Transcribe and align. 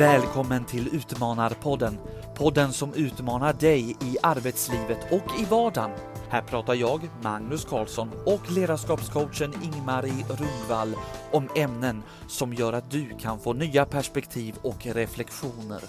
Välkommen 0.00 0.64
till 0.64 0.88
Utmanarpodden. 0.94 1.98
Podden 2.34 2.72
som 2.72 2.94
utmanar 2.94 3.52
dig 3.52 3.90
i 3.90 4.16
arbetslivet 4.22 4.98
och 5.12 5.40
i 5.40 5.44
vardagen. 5.44 5.90
Här 6.28 6.42
pratar 6.42 6.74
jag, 6.74 7.00
Magnus 7.22 7.64
Karlsson 7.64 8.10
och 8.26 8.50
ledarskapscoachen 8.50 9.54
Ingmarie 9.62 10.24
Rundvall 10.28 10.94
om 11.32 11.48
ämnen 11.56 12.02
som 12.28 12.54
gör 12.54 12.72
att 12.72 12.90
du 12.90 13.08
kan 13.18 13.38
få 13.40 13.52
nya 13.52 13.84
perspektiv 13.84 14.54
och 14.62 14.86
reflektioner. 14.86 15.80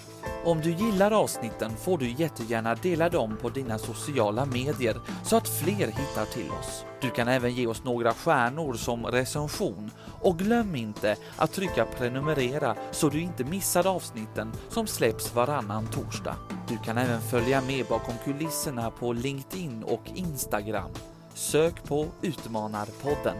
Om 0.44 0.60
du 0.60 0.70
gillar 0.70 1.10
avsnitten 1.10 1.76
får 1.76 1.98
du 1.98 2.10
jättegärna 2.10 2.74
dela 2.74 3.08
dem 3.08 3.36
på 3.42 3.48
dina 3.48 3.78
sociala 3.78 4.46
medier 4.46 4.96
så 5.24 5.36
att 5.36 5.48
fler 5.48 5.86
hittar 5.86 6.24
till 6.24 6.50
oss. 6.50 6.84
Du 7.00 7.10
kan 7.10 7.28
även 7.28 7.54
ge 7.54 7.66
oss 7.66 7.84
några 7.84 8.12
stjärnor 8.12 8.74
som 8.74 9.06
recension 9.06 9.90
och 10.20 10.38
glöm 10.38 10.74
inte 10.76 11.16
att 11.36 11.52
trycka 11.52 11.84
prenumerera 11.84 12.76
så 12.90 13.08
du 13.08 13.20
inte 13.20 13.44
missar 13.44 13.86
avsnitten 13.86 14.52
som 14.68 14.86
släpps 14.86 15.34
varannan 15.34 15.86
torsdag. 15.86 16.36
Du 16.68 16.78
kan 16.78 16.98
även 16.98 17.20
följa 17.20 17.60
med 17.60 17.86
bakom 17.86 18.14
kulisserna 18.24 18.90
på 18.90 19.12
LinkedIn 19.12 19.82
och 19.82 20.02
Instagram. 20.14 20.90
Sök 21.34 21.84
på 21.84 22.06
Utmanarpodden. 22.22 23.36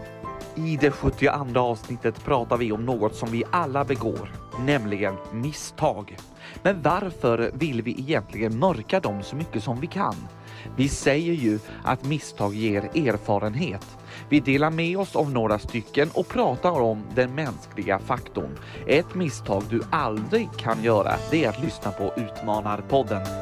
I 0.54 0.76
det 0.76 0.90
72 0.90 1.60
avsnittet 1.60 2.24
pratar 2.24 2.56
vi 2.56 2.72
om 2.72 2.86
något 2.86 3.16
som 3.16 3.30
vi 3.30 3.44
alla 3.52 3.84
begår, 3.84 4.32
nämligen 4.58 5.14
misstag. 5.32 6.16
Men 6.62 6.82
varför 6.82 7.50
vill 7.54 7.82
vi 7.82 7.90
egentligen 7.90 8.58
mörka 8.58 9.00
dem 9.00 9.22
så 9.22 9.36
mycket 9.36 9.64
som 9.64 9.80
vi 9.80 9.86
kan? 9.86 10.14
Vi 10.76 10.88
säger 10.88 11.32
ju 11.32 11.58
att 11.84 12.04
misstag 12.04 12.54
ger 12.54 12.82
erfarenhet. 12.82 13.98
Vi 14.28 14.40
delar 14.40 14.70
med 14.70 14.98
oss 14.98 15.16
av 15.16 15.30
några 15.30 15.58
stycken 15.58 16.10
och 16.14 16.28
pratar 16.28 16.80
om 16.80 17.02
den 17.14 17.34
mänskliga 17.34 17.98
faktorn. 17.98 18.58
Ett 18.86 19.14
misstag 19.14 19.62
du 19.70 19.82
aldrig 19.90 20.48
kan 20.56 20.82
göra, 20.84 21.14
det 21.30 21.44
är 21.44 21.48
att 21.48 21.64
lyssna 21.64 21.90
på 21.90 22.12
Utmanarpodden. 22.16 23.41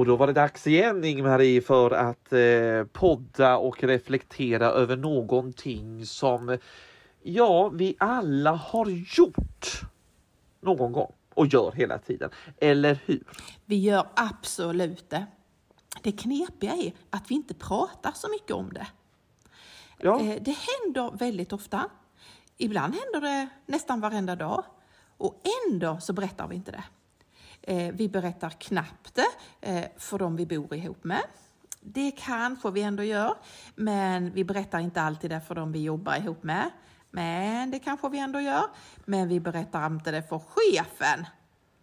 Och 0.00 0.06
då 0.06 0.16
var 0.16 0.26
det 0.26 0.32
dags 0.32 0.66
igen 0.66 1.04
Ingmarie 1.04 1.60
för 1.60 1.90
att 1.90 2.32
eh, 2.32 2.84
podda 2.92 3.56
och 3.56 3.84
reflektera 3.84 4.66
över 4.66 4.96
någonting 4.96 6.06
som 6.06 6.58
ja, 7.22 7.68
vi 7.68 7.96
alla 7.98 8.52
har 8.52 8.86
gjort 9.16 9.80
någon 10.60 10.92
gång 10.92 11.12
och 11.34 11.46
gör 11.46 11.72
hela 11.72 11.98
tiden. 11.98 12.30
Eller 12.60 12.98
hur? 13.04 13.22
Vi 13.64 13.76
gör 13.76 14.06
absolut 14.16 15.10
det. 15.10 15.26
Det 16.02 16.12
knepiga 16.12 16.72
är 16.72 16.92
att 17.10 17.30
vi 17.30 17.34
inte 17.34 17.54
pratar 17.54 18.12
så 18.14 18.28
mycket 18.30 18.52
om 18.52 18.72
det. 18.72 18.86
Ja. 19.98 20.20
Eh, 20.20 20.42
Det 20.42 20.56
händer 20.56 21.16
väldigt 21.16 21.52
ofta. 21.52 21.90
Ibland 22.56 22.94
händer 22.94 23.28
det 23.28 23.48
nästan 23.66 24.00
varenda 24.00 24.36
dag 24.36 24.64
och 25.16 25.42
ändå 25.68 25.98
så 26.00 26.12
berättar 26.12 26.48
vi 26.48 26.56
inte 26.56 26.70
det. 26.70 26.84
Eh, 27.70 27.92
Vi 27.92 28.08
berättar 28.08 28.50
knappt 28.50 29.14
det 29.14 29.26
eh, 29.60 29.84
för 29.98 30.18
de 30.18 30.36
vi 30.36 30.46
bor 30.46 30.74
ihop 30.74 31.04
med. 31.04 31.22
Det 31.80 32.10
kanske 32.10 32.70
vi 32.70 32.82
ändå 32.82 33.02
gör, 33.02 33.34
men 33.74 34.32
vi 34.32 34.44
berättar 34.44 34.78
inte 34.78 35.02
alltid 35.02 35.30
det 35.30 35.40
för 35.40 35.54
de 35.54 35.72
vi 35.72 35.82
jobbar 35.82 36.16
ihop 36.16 36.42
med. 36.42 36.70
Men 37.10 37.70
det 37.70 37.78
kanske 37.78 38.08
vi 38.08 38.18
ändå 38.18 38.40
gör. 38.40 38.64
Men 39.04 39.28
vi 39.28 39.40
berättar 39.40 39.86
inte 39.86 40.10
det 40.10 40.22
för 40.22 40.38
chefen. 40.38 41.26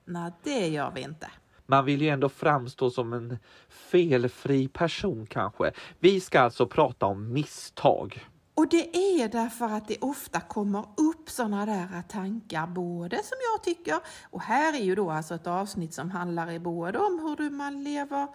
Nej, 0.06 0.32
det 0.44 0.68
gör 0.68 0.92
vi 0.92 1.02
inte. 1.02 1.30
Man 1.66 1.86
vill 1.86 2.02
ju 2.02 2.10
ändå 2.10 2.30
framstå 2.30 2.90
som 2.90 3.14
en 3.14 3.38
felfri 3.70 4.68
person 4.68 5.28
kanske. 5.30 5.72
Vi 6.00 6.20
ska 6.20 6.40
alltså 6.40 6.68
prata 6.68 7.06
om 7.06 7.34
misstag. 7.34 8.28
Och 8.54 8.68
det 8.70 8.98
är 8.98 9.28
därför 9.28 9.66
att 9.66 9.88
det 9.88 9.98
ofta 10.02 10.40
kommer 10.40 10.80
upp 10.80 11.07
sådana 11.38 11.66
där 11.66 12.02
tankar, 12.08 12.68
både 12.68 13.16
som 13.16 13.38
jag 13.54 13.64
tycker, 13.64 14.00
och 14.30 14.42
här 14.42 14.74
är 14.74 14.84
ju 14.84 14.96
då 14.96 15.12
alltså 15.12 15.36
ett 15.36 15.48
avsnitt 15.48 15.94
som 15.94 16.12
handlar 16.12 16.60
både 16.60 17.00
om 17.00 17.36
hur 17.40 17.50
man 17.50 17.84
lever 17.84 18.28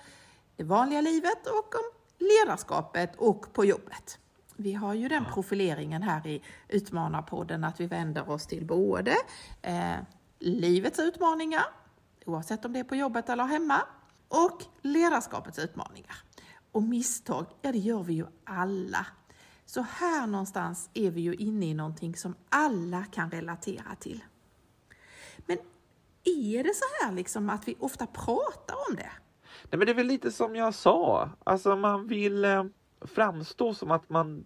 det 0.56 0.64
vanliga 0.64 1.00
livet 1.00 1.46
och 1.46 1.74
om 1.74 1.90
ledarskapet 2.18 3.16
och 3.16 3.52
på 3.52 3.64
jobbet. 3.64 4.18
Vi 4.56 4.72
har 4.72 4.94
ju 4.94 5.08
den 5.08 5.24
profileringen 5.24 6.02
här 6.02 6.26
i 6.26 6.42
Utmanarpodden 6.68 7.64
att 7.64 7.80
vi 7.80 7.86
vänder 7.86 8.30
oss 8.30 8.46
till 8.46 8.66
både 8.66 9.16
eh, 9.62 9.96
livets 10.38 10.98
utmaningar, 10.98 11.64
oavsett 12.26 12.64
om 12.64 12.72
det 12.72 12.78
är 12.78 12.84
på 12.84 12.96
jobbet 12.96 13.28
eller 13.28 13.44
hemma, 13.44 13.82
och 14.28 14.64
ledarskapets 14.82 15.58
utmaningar. 15.58 16.16
Och 16.72 16.82
misstag, 16.82 17.46
ja 17.62 17.72
det 17.72 17.78
gör 17.78 18.02
vi 18.02 18.14
ju 18.14 18.26
alla. 18.44 19.06
Så 19.66 19.80
här 19.80 20.26
någonstans 20.26 20.90
är 20.94 21.10
vi 21.10 21.20
ju 21.20 21.34
inne 21.34 21.66
i 21.66 21.74
någonting 21.74 22.16
som 22.16 22.34
alla 22.48 23.04
kan 23.04 23.30
relatera 23.30 23.94
till. 24.00 24.24
Men 25.46 25.58
är 26.24 26.64
det 26.64 26.74
så 26.74 26.84
här 27.04 27.12
liksom 27.12 27.50
att 27.50 27.68
vi 27.68 27.76
ofta 27.78 28.06
pratar 28.06 28.74
om 28.88 28.96
det? 28.96 29.12
Nej, 29.70 29.78
men 29.78 29.80
det 29.80 29.92
är 29.92 29.94
väl 29.94 30.06
lite 30.06 30.32
som 30.32 30.56
jag 30.56 30.74
sa. 30.74 31.30
Alltså 31.44 31.76
man 31.76 32.06
vill 32.06 32.44
eh, 32.44 32.64
framstå 33.00 33.74
som 33.74 33.90
att 33.90 34.08
man 34.08 34.44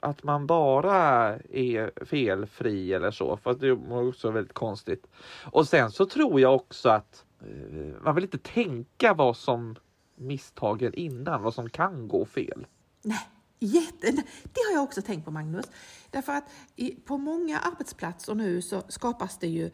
att 0.00 0.22
man 0.22 0.46
bara 0.46 1.04
är 1.50 2.04
felfri 2.04 2.92
eller 2.92 3.10
så, 3.10 3.36
för 3.36 3.54
det 3.54 3.66
är 3.68 4.08
också 4.08 4.30
väldigt 4.30 4.52
konstigt. 4.52 5.06
Och 5.52 5.68
sen 5.68 5.90
så 5.90 6.06
tror 6.06 6.40
jag 6.40 6.54
också 6.54 6.88
att 6.88 7.24
eh, 7.40 8.02
man 8.02 8.14
vill 8.14 8.24
inte 8.24 8.38
tänka 8.38 9.14
vad 9.14 9.36
som 9.36 9.76
misstagen 10.14 10.94
innan, 10.94 11.42
vad 11.42 11.54
som 11.54 11.70
kan 11.70 12.08
gå 12.08 12.24
fel. 12.24 12.66
Nej, 13.02 13.28
jätte, 13.66 14.10
det 14.42 14.60
har 14.68 14.74
jag 14.74 14.82
också 14.82 15.02
tänkt 15.02 15.24
på 15.24 15.30
Magnus. 15.30 15.66
Därför 16.10 16.32
att 16.32 16.44
i, 16.76 16.90
på 16.90 17.18
många 17.18 17.58
arbetsplatser 17.58 18.34
nu 18.34 18.62
så 18.62 18.82
skapas 18.88 19.38
det 19.38 19.48
ju, 19.48 19.70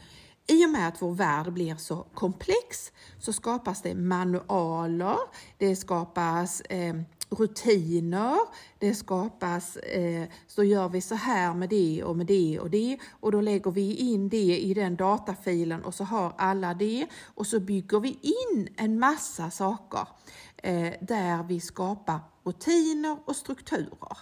i 0.46 0.66
och 0.66 0.70
med 0.70 0.88
att 0.88 1.02
vår 1.02 1.14
värld 1.14 1.52
blir 1.52 1.76
så 1.76 2.06
komplex, 2.14 2.92
så 3.18 3.32
skapas 3.32 3.82
det 3.82 3.94
manualer, 3.94 5.18
det 5.58 5.76
skapas 5.76 6.60
eh, 6.60 6.94
rutiner, 7.30 8.38
det 8.78 8.94
skapas, 8.94 9.76
eh, 9.76 10.28
så 10.46 10.64
gör 10.64 10.88
vi 10.88 11.00
så 11.00 11.14
här 11.14 11.54
med 11.54 11.68
det 11.68 12.02
och 12.04 12.16
med 12.16 12.26
det 12.26 12.60
och 12.60 12.70
det 12.70 12.98
och 13.10 13.32
då 13.32 13.40
lägger 13.40 13.70
vi 13.70 13.94
in 13.94 14.28
det 14.28 14.58
i 14.58 14.74
den 14.74 14.96
datafilen 14.96 15.84
och 15.84 15.94
så 15.94 16.04
har 16.04 16.32
alla 16.38 16.74
det 16.74 17.06
och 17.34 17.46
så 17.46 17.60
bygger 17.60 18.00
vi 18.00 18.18
in 18.22 18.68
en 18.76 18.98
massa 18.98 19.50
saker 19.50 20.08
eh, 20.56 20.92
där 21.00 21.42
vi 21.42 21.60
skapar 21.60 22.20
rutiner 22.48 23.18
och 23.24 23.36
strukturer. 23.36 24.18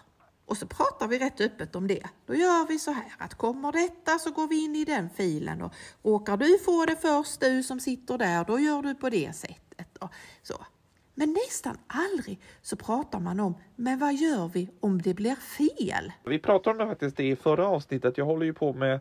Och 0.47 0.57
så 0.57 0.67
pratar 0.67 1.09
vi 1.09 1.19
rätt 1.19 1.41
öppet 1.41 1.77
om 1.77 1.87
det. 1.87 2.03
Då 2.27 2.35
gör 2.35 2.69
vi 2.69 2.79
så 2.79 2.91
här 2.91 3.13
att 3.19 3.35
kommer 3.35 3.73
detta 3.73 4.19
så 4.19 4.31
går 4.31 4.49
vi 4.49 4.65
in 4.65 4.77
i 4.77 4.85
den 4.85 5.11
filen 5.11 5.63
och 5.63 5.73
råkar 6.03 6.37
du 6.37 6.59
få 6.59 6.87
det 6.87 6.97
först, 6.97 7.41
du 7.41 7.63
som 7.63 7.81
sitter 7.81 8.19
där, 8.19 8.45
då 8.45 8.59
gör 8.59 8.83
du 8.83 8.95
på 8.95 9.11
det 9.11 9.37
sättet. 9.37 9.97
Och 10.01 10.11
så. 10.43 10.55
Men 11.15 11.33
nästan 11.33 11.79
aldrig 11.87 12.41
så 12.63 12.77
pratar 12.77 13.21
man 13.21 13.41
om, 13.41 13.55
men 13.77 13.99
vad 13.99 14.15
gör 14.15 14.49
vi 14.49 14.71
om 14.81 15.03
det 15.03 15.15
blir 15.15 15.35
fel? 15.35 16.13
Vi 16.25 16.39
pratade 16.39 16.71
om 16.71 16.79
det 16.79 16.87
faktiskt 16.87 17.21
i 17.21 17.37
förra 17.37 17.69
avsnittet. 17.69 18.19
Jag 18.19 18.25
håller 18.25 18.47
ju 18.47 18.55
på 18.55 18.73
med, 18.73 19.01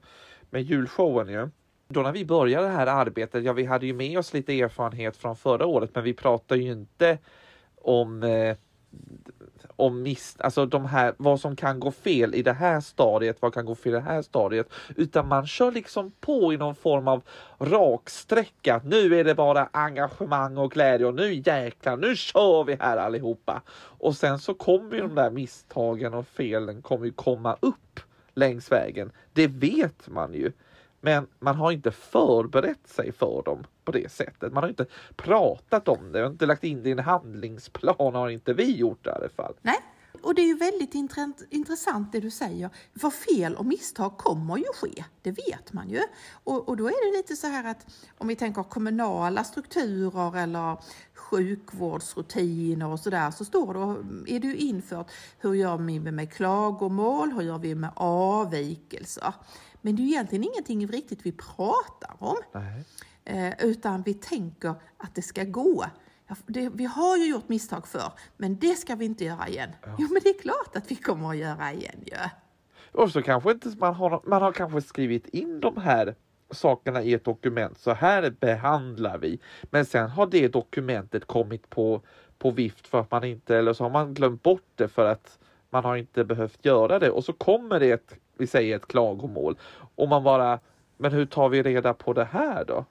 med 0.50 0.62
julshowen 0.62 1.28
ju. 1.28 1.50
Då 1.88 2.02
när 2.02 2.12
vi 2.12 2.25
började 2.25 2.68
det 2.68 2.74
här 2.74 2.88
arbetet, 2.88 3.44
ja 3.44 3.53
vi 3.53 3.66
hade 3.66 3.85
ju 3.85 3.94
med 3.94 4.19
oss 4.19 4.34
lite 4.34 4.59
erfarenhet 4.62 5.18
från 5.18 5.35
förra 5.35 5.66
året, 5.66 5.96
men 5.96 6.03
vi 6.03 6.14
pratade 6.14 6.62
ju 6.62 6.72
inte 6.72 7.18
om 7.81 8.24
eh, 8.24 8.58
om 9.76 10.02
miss, 10.02 10.36
alltså 10.40 10.66
de 10.66 10.86
här, 10.86 11.14
vad 11.18 11.40
som 11.40 11.56
kan 11.56 11.80
gå 11.80 11.92
fel 11.92 12.36
i 12.36 12.42
det 12.42 12.54
här 12.54 12.82
stadiet, 12.82 13.38
vad 13.40 13.54
kan 13.54 13.66
gå 13.66 13.76
fel 13.76 13.94
i 13.94 13.96
det 13.96 14.02
här 14.02 14.22
stadiet, 14.22 14.70
utan 14.96 15.28
man 15.28 15.48
kör 15.48 15.72
liksom 15.72 16.12
på 16.20 16.54
i 16.54 16.58
någon 16.58 16.76
form 16.76 17.08
av 17.08 17.22
raksträcka. 17.58 18.82
Nu 18.84 19.20
är 19.20 19.24
det 19.24 19.36
bara 19.36 19.70
engagemang 19.72 20.58
och 20.58 20.72
glädje 20.72 21.08
och 21.08 21.16
nu 21.16 21.34
jäklar, 21.34 21.97
nu 21.97 22.16
kör 22.16 22.64
vi 22.64 22.76
här 22.76 22.97
allihopa. 22.97 23.62
Och 23.78 24.16
sen 24.16 24.40
så 24.40 24.53
kommer 24.53 24.96
ju 24.96 25.02
de 25.02 25.16
där 25.16 25.32
misstagen 25.32 26.14
och 26.14 26.28
felen 26.28 26.82
kommer 26.82 27.06
ju 27.06 27.12
komma 27.12 27.58
upp 27.59 28.00
längs 28.34 28.72
vägen. 28.72 29.12
Det 29.34 29.48
vet 29.48 30.08
man 30.08 30.34
ju. 30.34 30.52
Men 31.05 31.28
man 31.40 31.55
har 31.55 31.72
inte 31.72 31.91
förberett 31.91 32.87
sig 32.87 33.11
för 33.11 33.43
dem 33.43 33.63
på 33.84 33.91
det 33.91 34.11
sättet. 34.11 34.53
Man 34.53 34.63
har 34.63 34.69
inte 34.69 34.85
pratat 35.16 35.87
om 35.87 36.11
det, 36.11 36.19
har 36.19 36.28
inte 36.28 36.46
lagt 36.46 36.63
in 36.63 36.84
det 36.84 36.90
i 36.90 36.91
en 36.91 36.99
handlingsplan, 36.99 38.16
har 38.16 38.29
inte 38.29 38.53
vi 38.53 38.75
gjort 38.75 39.03
det 39.03 39.09
i 39.09 39.13
alla 39.13 39.29
fall. 39.29 39.53
Nej, 39.61 39.79
och 40.22 40.35
det 40.35 40.41
är 40.41 40.46
ju 40.46 40.57
väldigt 40.57 40.96
intressant, 40.96 41.41
intressant 41.49 42.11
det 42.11 42.19
du 42.19 42.31
säger. 42.31 42.69
För 42.99 43.09
fel 43.09 43.55
och 43.55 43.66
misstag 43.66 44.17
kommer 44.17 44.57
ju 44.57 44.63
ske, 44.63 45.03
det 45.22 45.31
vet 45.31 45.73
man 45.73 45.90
ju. 45.90 46.02
Och, 46.43 46.69
och 46.69 46.78
då 46.78 46.87
är 46.87 47.11
det 47.11 47.17
lite 47.17 47.35
så 47.35 47.47
här 47.47 47.72
att 47.72 47.85
om 48.17 48.28
vi 48.28 48.35
tänker 48.35 48.63
kommunala 48.63 49.43
strukturer 49.43 50.37
eller 50.37 50.78
sjukvårdsrutiner 51.16 52.87
och 52.87 52.99
sådär 52.99 53.31
så 53.31 53.46
står 53.46 53.73
det, 53.73 53.79
mm, 53.79 54.25
är 54.28 54.40
det 54.40 54.47
ju 54.47 54.55
infört 54.55 55.11
hur 55.40 55.53
gör 55.53 55.78
vi 55.78 55.99
med 55.99 56.34
klagomål, 56.34 57.31
hur 57.31 57.41
gör 57.41 57.57
vi 57.57 57.75
med 57.75 57.91
avvikelser? 57.96 59.34
Men 59.85 59.96
det 59.96 60.02
är 60.02 60.05
egentligen 60.05 60.43
ingenting 60.43 60.87
riktigt 60.87 61.26
vi 61.26 61.32
pratar 61.32 62.16
om. 62.20 62.35
Eh, 63.26 63.66
utan 63.66 64.02
vi 64.02 64.14
tänker 64.14 64.76
att 64.97 65.16
det 65.16 65.22
ska 65.22 65.43
gå. 65.43 65.85
Ja, 66.28 66.35
det, 66.46 66.70
vi 66.70 66.85
har 66.85 67.17
ju 67.17 67.29
gjort 67.29 67.49
misstag 67.49 67.87
förr, 67.87 68.11
men 68.37 68.59
det 68.59 68.76
ska 68.76 68.96
vi 68.96 69.05
inte 69.05 69.26
göra 69.26 69.47
igen. 69.47 69.70
Ja. 69.82 69.96
Jo, 69.99 70.08
men 70.11 70.22
det 70.23 70.29
är 70.29 70.40
klart 70.41 70.76
att 70.76 70.91
vi 70.91 70.96
kommer 70.96 71.29
att 71.29 71.37
göra 71.37 71.73
igen 71.73 72.03
ju. 72.05 72.14
Ja. 72.14 72.29
Och 72.91 73.11
så 73.11 73.22
kanske 73.22 73.52
inte 73.52 73.70
man 73.79 73.93
har, 73.93 74.22
man 74.26 74.41
har 74.41 74.52
kanske 74.52 74.82
skrivit 74.82 75.28
in 75.28 75.59
de 75.59 75.78
här 75.78 76.16
sakerna 76.52 77.03
i 77.03 77.14
ett 77.14 77.26
dokument. 77.26 77.78
Så 77.78 77.93
här 77.93 78.29
behandlar 78.29 79.17
vi. 79.17 79.40
Men 79.64 79.85
sen 79.85 80.09
har 80.09 80.28
det 80.28 80.47
dokumentet 80.47 81.26
kommit 81.26 81.70
på, 81.70 82.02
på 82.38 82.52
vift 82.52 82.88
för 82.88 82.99
att 82.99 83.11
man 83.11 83.23
inte, 83.23 83.58
eller 83.58 83.73
så 83.73 83.84
har 83.84 83.91
man 83.91 84.14
glömt 84.14 84.43
bort 84.43 84.70
det 84.76 84.88
för 84.88 85.05
att 85.05 85.40
man 85.70 85.85
har 85.85 85.96
inte 85.96 86.23
behövt 86.23 86.66
göra 86.66 86.99
det. 86.99 87.09
Och 87.09 87.23
så 87.23 87.34
kommer 87.34 87.79
det 87.79 87.91
ett, 87.91 88.16
vi 88.37 88.47
säger 88.47 88.76
ett 88.76 88.87
klagomål. 88.87 89.58
Och 89.96 90.09
man 90.09 90.23
bara, 90.23 90.59
men 90.97 91.11
hur 91.11 91.26
tar 91.26 91.49
vi 91.49 91.64
reda 91.64 91.93
på 91.93 92.14
det 92.14 92.26
här 92.26 92.66
då? 92.66 92.85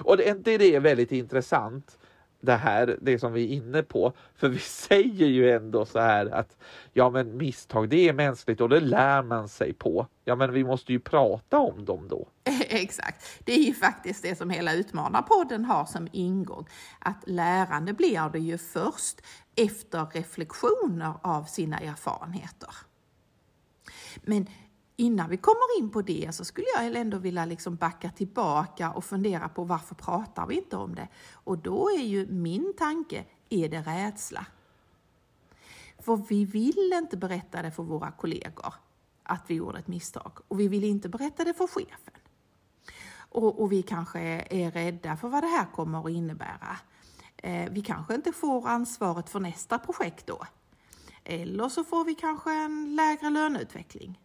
Och 0.00 0.16
det, 0.16 0.44
det 0.44 0.74
är 0.74 0.80
väldigt 0.80 1.12
intressant 1.12 1.98
det 2.40 2.56
här, 2.56 2.98
det 3.00 3.18
som 3.18 3.32
vi 3.32 3.44
är 3.44 3.56
inne 3.56 3.82
på. 3.82 4.12
För 4.34 4.48
vi 4.48 4.58
säger 4.88 5.26
ju 5.26 5.50
ändå 5.50 5.86
så 5.86 6.00
här 6.00 6.26
att 6.26 6.56
ja, 6.92 7.10
men 7.10 7.36
misstag, 7.36 7.88
det 7.88 8.08
är 8.08 8.12
mänskligt 8.12 8.60
och 8.60 8.68
det 8.68 8.80
lär 8.80 9.22
man 9.22 9.48
sig 9.48 9.72
på. 9.72 10.06
Ja, 10.24 10.36
men 10.36 10.52
vi 10.52 10.64
måste 10.64 10.92
ju 10.92 11.00
prata 11.00 11.58
om 11.58 11.84
dem 11.84 12.08
då. 12.08 12.28
Exakt. 12.68 13.24
Det 13.44 13.52
är 13.52 13.62
ju 13.62 13.74
faktiskt 13.74 14.22
det 14.22 14.36
som 14.36 14.50
hela 14.50 14.72
Utmanarpodden 14.74 15.64
har 15.64 15.84
som 15.84 16.08
ingång. 16.12 16.66
Att 16.98 17.22
lärande 17.26 17.92
blir 17.92 18.30
det 18.32 18.38
ju 18.38 18.58
först 18.58 19.20
efter 19.56 20.06
reflektioner 20.12 21.12
av 21.22 21.44
sina 21.44 21.78
erfarenheter. 21.78 22.70
Men 24.22 24.46
innan 24.96 25.30
vi 25.30 25.36
kommer 25.36 25.78
in 25.78 25.90
på 25.90 26.02
det 26.02 26.34
så 26.34 26.44
skulle 26.44 26.66
jag 26.76 26.96
ändå 26.96 27.18
vilja 27.18 27.44
liksom 27.44 27.76
backa 27.76 28.10
tillbaka 28.10 28.90
och 28.90 29.04
fundera 29.04 29.48
på 29.48 29.64
varför 29.64 29.94
pratar 29.94 30.46
vi 30.46 30.54
inte 30.54 30.76
om 30.76 30.94
det? 30.94 31.08
Och 31.32 31.58
då 31.58 31.90
är 31.90 32.02
ju 32.02 32.26
min 32.26 32.74
tanke, 32.78 33.24
är 33.48 33.68
det 33.68 33.80
rädsla? 33.80 34.46
För 35.98 36.16
vi 36.16 36.44
vill 36.44 36.92
inte 36.94 37.16
berätta 37.16 37.62
det 37.62 37.70
för 37.70 37.82
våra 37.82 38.10
kollegor 38.10 38.74
att 39.22 39.44
vi 39.46 39.54
gjorde 39.54 39.78
ett 39.78 39.88
misstag 39.88 40.38
och 40.48 40.60
vi 40.60 40.68
vill 40.68 40.84
inte 40.84 41.08
berätta 41.08 41.44
det 41.44 41.54
för 41.54 41.66
chefen. 41.66 42.14
Och, 43.18 43.60
och 43.62 43.72
vi 43.72 43.82
kanske 43.82 44.20
är, 44.50 44.70
rädda 44.70 45.16
för 45.16 45.28
vad 45.28 45.42
det 45.42 45.48
här 45.48 45.66
kommer 45.72 46.04
att 46.06 46.10
innebära. 46.10 46.76
Eh, 47.36 47.72
vi 47.72 47.82
kanske 47.82 48.14
inte 48.14 48.32
får 48.32 48.68
ansvaret 48.68 49.30
för 49.30 49.40
nästa 49.40 49.78
projekt 49.78 50.26
då. 50.26 50.46
Eller 51.24 51.68
så 51.68 51.84
får 51.84 52.04
vi 52.04 52.14
kanske 52.14 52.52
en 52.52 52.96
lägre 52.96 53.30
löneutveckling. 53.30 54.20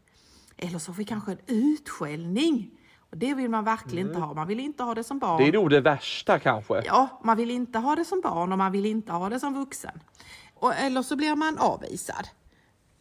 Eller 0.61 0.79
så 0.79 0.93
får 0.93 0.97
vi 0.97 1.05
kanske 1.05 1.31
en 1.31 1.39
utskällning. 1.47 2.71
Och 3.11 3.17
det 3.17 3.33
vill 3.33 3.49
man 3.49 3.63
verkligen 3.63 4.07
mm. 4.07 4.15
inte 4.15 4.27
ha. 4.27 4.33
Man 4.33 4.47
vill 4.47 4.59
inte 4.59 4.83
ha 4.83 4.95
det 4.95 5.03
som 5.03 5.19
barn. 5.19 5.37
Det 5.37 5.47
är 5.47 5.53
nog 5.53 5.69
det 5.69 5.81
värsta 5.81 6.39
kanske. 6.39 6.83
Ja, 6.85 7.21
man 7.23 7.37
vill 7.37 7.51
inte 7.51 7.79
ha 7.79 7.95
det 7.95 8.05
som 8.05 8.21
barn 8.21 8.51
och 8.51 8.57
man 8.57 8.71
vill 8.71 8.85
inte 8.85 9.11
ha 9.11 9.29
det 9.29 9.39
som 9.39 9.53
vuxen. 9.53 9.99
Och, 10.55 10.75
eller 10.75 11.01
så 11.01 11.15
blir 11.15 11.35
man 11.35 11.57
avvisad. 11.57 12.27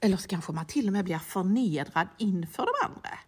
Eller 0.01 0.17
så 0.17 0.29
kanske 0.29 0.53
man 0.53 0.67
till 0.67 0.87
och 0.87 0.93
med 0.93 1.05
blir 1.05 1.19
förnedrad 1.19 2.09
inför 2.19 2.63
de 2.63 2.87
andra. 2.87 3.19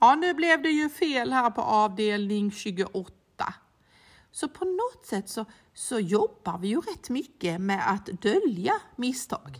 Ja, 0.00 0.14
nu 0.14 0.34
blev 0.34 0.62
det 0.62 0.70
ju 0.70 0.88
fel 0.88 1.32
här 1.32 1.50
på 1.50 1.60
avdelning 1.60 2.50
28. 2.50 3.12
Så 4.30 4.48
på 4.48 4.64
något 4.64 5.06
sätt 5.06 5.28
så, 5.28 5.44
så 5.74 5.98
jobbar 5.98 6.58
vi 6.58 6.68
ju 6.68 6.80
rätt 6.80 7.10
mycket 7.10 7.60
med 7.60 7.90
att 7.90 8.06
dölja 8.06 8.72
misstag. 8.96 9.58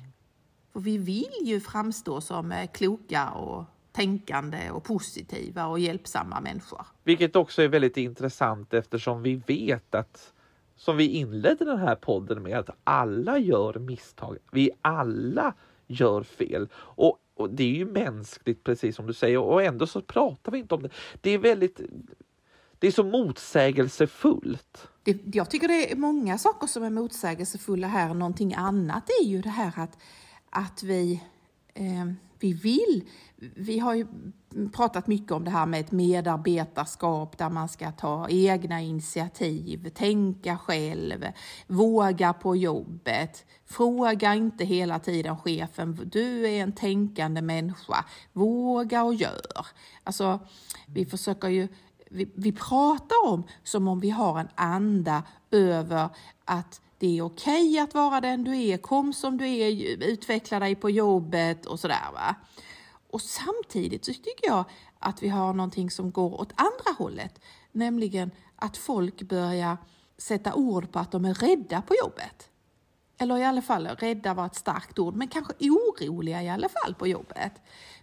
För 0.72 0.80
vi 0.80 0.98
vill 0.98 1.38
ju 1.42 1.60
framstå 1.60 2.20
som 2.20 2.52
eh, 2.52 2.70
kloka 2.70 3.30
och 3.30 3.64
tänkande 3.92 4.70
och 4.70 4.84
positiva 4.84 5.66
och 5.66 5.78
hjälpsamma 5.78 6.40
människor. 6.40 6.86
Vilket 7.04 7.36
också 7.36 7.62
är 7.62 7.68
väldigt 7.68 7.96
intressant 7.96 8.74
eftersom 8.74 9.22
vi 9.22 9.36
vet 9.36 9.94
att 9.94 10.32
som 10.76 10.96
vi 10.96 11.06
inledde 11.06 11.64
den 11.64 11.78
här 11.78 11.94
podden 11.94 12.42
med 12.42 12.58
att 12.58 12.70
alla 12.84 13.38
gör 13.38 13.78
misstag. 13.78 14.38
Vi 14.52 14.70
alla 14.80 15.54
gör 15.86 16.22
fel 16.22 16.68
och, 16.76 17.18
och 17.34 17.50
det 17.50 17.64
är 17.64 17.76
ju 17.76 17.86
mänskligt 17.86 18.64
precis 18.64 18.96
som 18.96 19.06
du 19.06 19.12
säger 19.12 19.38
och 19.38 19.62
ändå 19.62 19.86
så 19.86 20.00
pratar 20.00 20.52
vi 20.52 20.58
inte 20.58 20.74
om 20.74 20.82
det. 20.82 20.90
Det 21.20 21.30
är 21.30 21.38
väldigt 21.38 21.80
det 22.78 22.86
är 22.86 22.92
så 22.92 23.04
motsägelsefullt. 23.04 24.88
Det, 25.02 25.36
jag 25.36 25.50
tycker 25.50 25.68
det 25.68 25.92
är 25.92 25.96
många 25.96 26.38
saker 26.38 26.66
som 26.66 26.82
är 26.82 26.90
motsägelsefulla 26.90 27.86
här. 27.86 28.14
Någonting 28.14 28.54
annat 28.54 29.08
är 29.22 29.24
ju 29.24 29.40
det 29.40 29.48
här 29.48 29.72
att, 29.76 29.98
att 30.50 30.82
vi 30.82 31.22
eh, 31.74 32.12
vi 32.42 32.52
vill. 32.52 33.04
Vi 33.56 33.78
har 33.78 33.94
ju 33.94 34.06
pratat 34.72 35.06
mycket 35.06 35.32
om 35.32 35.44
det 35.44 35.50
här 35.50 35.66
med 35.66 35.80
ett 35.80 35.92
medarbetarskap 35.92 37.38
där 37.38 37.50
man 37.50 37.68
ska 37.68 37.92
ta 37.92 38.28
egna 38.28 38.80
initiativ, 38.80 39.88
tänka 39.88 40.58
själv, 40.58 41.26
våga 41.66 42.32
på 42.32 42.56
jobbet. 42.56 43.44
Fråga 43.66 44.34
inte 44.34 44.64
hela 44.64 44.98
tiden 44.98 45.36
chefen, 45.36 46.10
du 46.12 46.48
är 46.48 46.62
en 46.62 46.72
tänkande 46.72 47.42
människa, 47.42 48.04
våga 48.32 49.02
och 49.02 49.14
gör. 49.14 49.66
Alltså, 50.04 50.40
vi 50.86 51.06
försöker 51.06 51.48
ju 51.48 51.68
vi, 52.12 52.32
vi 52.34 52.52
pratar 52.52 53.26
om 53.26 53.44
som 53.62 53.88
om 53.88 54.00
vi 54.00 54.10
har 54.10 54.40
en 54.40 54.48
anda 54.54 55.22
över 55.50 56.08
att 56.44 56.80
det 57.02 57.18
är 57.18 57.22
okej 57.22 57.68
okay 57.68 57.78
att 57.78 57.94
vara 57.94 58.20
den 58.20 58.44
du 58.44 58.62
är, 58.62 58.78
kom 58.78 59.12
som 59.12 59.38
du 59.38 59.48
är, 59.48 59.70
utveckla 60.06 60.58
dig 60.58 60.74
på 60.74 60.90
jobbet 60.90 61.66
och 61.66 61.80
sådär. 61.80 62.12
Va? 62.12 62.34
Och 63.10 63.22
samtidigt 63.22 64.04
så 64.04 64.12
tycker 64.12 64.46
jag 64.46 64.64
att 64.98 65.22
vi 65.22 65.28
har 65.28 65.52
någonting 65.52 65.90
som 65.90 66.10
går 66.10 66.40
åt 66.40 66.52
andra 66.54 66.92
hållet, 66.98 67.40
nämligen 67.72 68.30
att 68.56 68.76
folk 68.76 69.22
börjar 69.22 69.76
sätta 70.18 70.54
ord 70.54 70.92
på 70.92 70.98
att 70.98 71.12
de 71.12 71.24
är 71.24 71.34
rädda 71.34 71.82
på 71.82 71.94
jobbet. 72.04 72.48
Eller 73.18 73.38
i 73.38 73.44
alla 73.44 73.62
fall, 73.62 73.86
rädda 73.86 74.34
var 74.34 74.46
ett 74.46 74.56
starkt 74.56 74.98
ord, 74.98 75.14
men 75.14 75.28
kanske 75.28 75.52
oroliga 75.60 76.42
i 76.42 76.48
alla 76.48 76.68
fall 76.68 76.94
på 76.94 77.06
jobbet. 77.06 77.52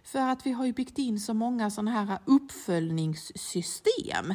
För 0.04 0.20
att 0.20 0.46
vi 0.46 0.52
har 0.52 0.66
ju 0.66 0.72
byggt 0.72 0.98
in 0.98 1.20
så 1.20 1.34
många 1.34 1.70
sådana 1.70 1.90
här 1.90 2.18
uppföljningssystem. 2.24 4.34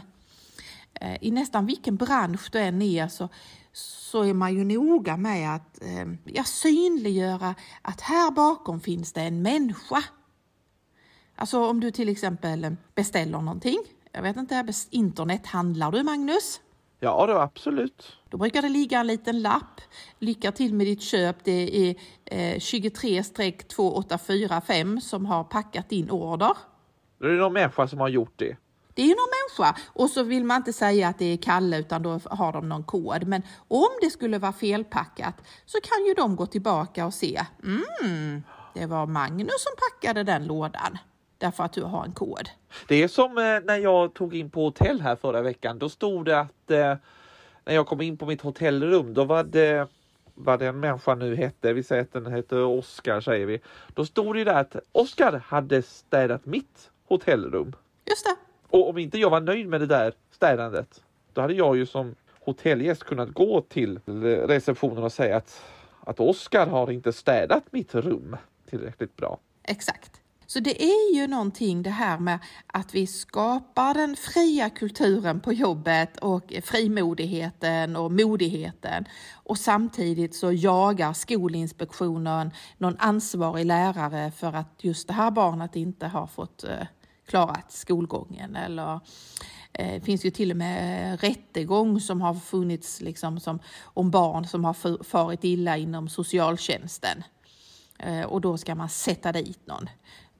Eh, 1.02 1.18
I 1.22 1.32
nästan 1.32 1.66
vilken 1.66 1.96
bransch 1.96 2.50
du 2.52 2.60
än 2.60 2.82
är 2.82 3.08
så, 3.08 3.30
så 3.74 4.24
är 4.24 4.34
man 4.34 4.56
ju 4.56 4.64
noga 4.64 5.18
med 5.18 5.56
att 5.56 5.82
eh, 5.82 6.06
ja, 6.24 6.44
synliggöra 6.44 7.56
att 7.82 8.02
här 8.02 8.32
bakom 8.32 8.80
finns 8.80 9.14
det 9.14 9.22
en 9.22 9.42
människa. 9.42 10.04
Alltså 11.36 11.66
om 11.66 11.80
du 11.80 11.92
till 11.92 12.10
exempel 12.10 12.76
beställer 12.96 13.42
någonting. 13.42 13.80
Jag 14.12 14.22
vet 14.22 14.38
inte, 14.38 14.74
internet 14.90 15.46
handlar 15.46 15.92
du 15.92 16.04
Magnus? 16.04 16.62
Ja, 17.00 17.28
då, 17.28 17.34
absolut. 17.34 18.18
Då 18.30 18.38
brukar 18.38 18.62
det 18.62 18.70
ligga 18.70 19.00
en 19.00 19.08
liten 19.08 19.42
lapp. 19.42 19.82
Lycka 20.20 20.52
till 20.52 20.74
med 20.74 20.88
ditt 20.88 21.02
köp. 21.02 21.44
Det 21.44 21.90
är 21.90 21.96
eh, 22.26 22.56
23-2845 22.56 25.00
som 25.00 25.26
har 25.26 25.44
packat 25.44 25.90
din 25.90 26.10
order. 26.10 26.58
Det 27.20 27.28
är 27.28 27.32
någon 27.32 27.54
människa 27.54 27.88
som 27.88 28.00
har 28.00 28.10
gjort 28.10 28.34
det. 28.36 28.58
Det 28.96 29.02
är 29.02 29.06
ju 29.06 29.16
någon 29.16 29.30
människa 29.42 29.82
och 29.88 30.10
så 30.10 30.24
vill 30.24 30.44
man 30.44 30.58
inte 30.58 30.74
säga 30.74 31.08
att 31.08 31.20
det 31.20 31.26
är 31.26 31.38
Kalle 31.38 31.80
utan 31.80 32.04
då 32.04 32.20
har 32.26 32.54
de 32.54 32.70
någon 32.70 32.84
kod. 32.84 33.28
Men 33.28 33.42
om 33.68 33.90
det 34.02 34.10
skulle 34.10 34.38
vara 34.38 34.54
felpackat 34.54 35.36
så 35.66 35.78
kan 35.82 36.06
ju 36.06 36.14
de 36.14 36.36
gå 36.36 36.46
tillbaka 36.46 37.06
och 37.06 37.14
se. 37.14 37.46
Mm, 37.64 38.44
det 38.74 38.86
var 38.86 39.06
Magnus 39.08 39.64
som 39.64 39.72
packade 39.78 40.24
den 40.24 40.48
lådan 40.48 40.98
därför 41.38 41.64
att 41.64 41.74
du 41.74 41.84
har 41.84 42.06
en 42.06 42.12
kod. 42.12 42.50
Det 42.88 43.04
är 43.04 43.08
som 43.08 43.38
eh, 43.38 43.60
när 43.64 43.78
jag 43.78 44.14
tog 44.14 44.36
in 44.36 44.50
på 44.50 44.64
hotell 44.64 45.02
här 45.02 45.16
förra 45.16 45.42
veckan. 45.42 45.80
Då 45.80 45.90
stod 45.90 46.26
det 46.26 46.40
att 46.40 46.72
eh, 46.72 46.96
när 47.66 47.76
jag 47.76 47.88
kom 47.88 48.02
in 48.02 48.18
på 48.18 48.26
mitt 48.26 48.42
hotellrum, 48.42 49.14
då 49.14 49.24
var 49.24 49.44
det 49.44 49.88
vad 50.34 50.60
den 50.60 50.80
människan 50.80 51.20
nu 51.20 51.36
hette, 51.36 51.74
vi 51.74 51.84
säger 51.84 52.02
att 52.02 52.14
den 52.14 52.34
heter 52.34 52.64
Oskar 52.64 53.22
säger 53.22 53.46
vi. 53.46 53.60
Då 53.94 54.06
stod 54.06 54.36
det 54.36 54.44
där 54.44 54.62
att 54.62 54.76
Oskar 54.92 55.44
hade 55.46 55.82
städat 55.82 56.46
mitt 56.46 56.92
hotellrum. 57.08 57.76
Just 58.06 58.26
det. 58.26 58.45
Och 58.76 58.90
om 58.90 58.98
inte 58.98 59.18
jag 59.18 59.30
var 59.30 59.42
nöjd 59.42 59.68
med 59.68 59.82
det 59.82 59.86
där 59.86 60.14
städandet, 60.32 61.04
då 61.34 61.42
hade 61.42 61.54
jag 61.54 61.78
ju 61.78 61.86
som 61.86 62.16
hotellgäst 62.40 63.04
kunnat 63.04 63.30
gå 63.30 63.62
till 63.62 64.00
receptionen 64.48 65.04
och 65.04 65.12
säga 65.12 65.38
att, 65.38 65.62
att 66.00 66.20
Oskar 66.20 66.68
har 66.68 66.92
inte 66.92 67.14
städat 67.14 67.64
mitt 67.72 67.96
rum 67.96 68.38
tillräckligt 68.70 69.16
bra. 69.16 69.40
Exakt. 69.64 70.22
Så 70.48 70.60
det 70.60 70.84
är 70.84 71.16
ju 71.16 71.28
någonting 71.28 71.84
det 71.84 71.90
här 71.90 72.20
med 72.20 72.40
att 72.68 72.96
vi 72.96 73.08
skapar 73.08 73.94
den 73.94 74.16
fria 74.16 74.70
kulturen 74.70 75.40
på 75.40 75.54
jobbet 75.54 76.18
och 76.18 76.54
frimodigheten 76.64 77.96
och 77.96 78.12
modigheten. 78.12 79.06
Och 79.34 79.58
samtidigt 79.58 80.36
så 80.36 80.52
jagar 80.52 81.14
Skolinspektionen 81.14 82.52
någon 82.78 82.96
ansvarig 83.00 83.66
lärare 83.66 84.32
för 84.32 84.54
att 84.54 84.70
just 84.78 85.08
det 85.08 85.14
här 85.14 85.32
barnet 85.32 85.76
inte 85.76 86.08
har 86.08 86.28
fått 86.28 86.64
eh, 86.64 86.88
klarat 87.26 87.72
skolgången. 87.72 88.56
Eller 88.56 89.00
det 89.72 89.96
eh, 89.96 90.04
finns 90.04 90.26
ju 90.26 90.32
till 90.32 90.52
och 90.52 90.58
med 90.58 91.22
rättegång 91.22 92.00
som 92.00 92.22
har 92.22 92.34
funnits 92.34 93.02
liksom 93.02 93.40
som, 93.40 93.60
om 93.84 94.12
barn 94.12 94.48
som 94.48 94.66
har 94.66 95.04
farit 95.04 95.44
illa 95.44 95.78
inom 95.78 96.10
socialtjänsten. 96.10 97.24
Eh, 98.00 98.22
och 98.22 98.42
då 98.42 98.58
ska 98.58 98.76
man 98.76 98.90
sätta 98.90 99.32
dit 99.32 99.68
någon. 99.68 99.90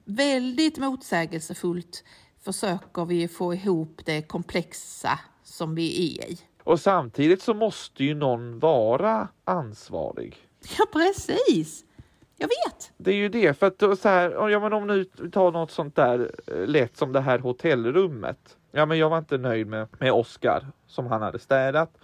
Väldigt 0.04 0.78
motsägelsefullt 0.78 2.04
försöker 2.40 3.04
vi 3.04 3.28
få 3.28 3.54
ihop 3.54 4.00
det 4.04 4.22
komplexa 4.22 5.18
som 5.42 5.74
vi 5.74 6.18
är 6.18 6.30
i. 6.30 6.38
Och 6.64 6.80
samtidigt 6.80 7.42
så 7.42 7.54
måste 7.54 8.04
ju 8.04 8.14
någon 8.14 8.58
vara 8.58 9.28
ansvarig. 9.44 10.36
Ja, 10.78 10.86
precis. 10.92 11.85
Jag 12.38 12.48
vet. 12.48 12.92
Det 12.96 13.10
är 13.10 13.16
ju 13.16 13.28
det, 13.28 13.58
för 13.58 13.66
att 13.66 13.98
så 13.98 14.08
här, 14.08 14.48
ja 14.50 14.60
men 14.60 14.72
om 14.72 14.86
nu 14.86 15.04
tar 15.04 15.52
något 15.52 15.70
sånt 15.70 15.96
där 15.96 16.30
eh, 16.46 16.66
lätt 16.66 16.96
som 16.96 17.12
det 17.12 17.20
här 17.20 17.38
hotellrummet. 17.38 18.56
Ja 18.72 18.86
men 18.86 18.98
jag 18.98 19.10
var 19.10 19.18
inte 19.18 19.38
nöjd 19.38 19.66
med, 19.66 19.88
med 19.98 20.12
Oskar 20.12 20.66
som 20.86 21.06
han 21.06 21.22
hade 21.22 21.38
städat. 21.38 21.98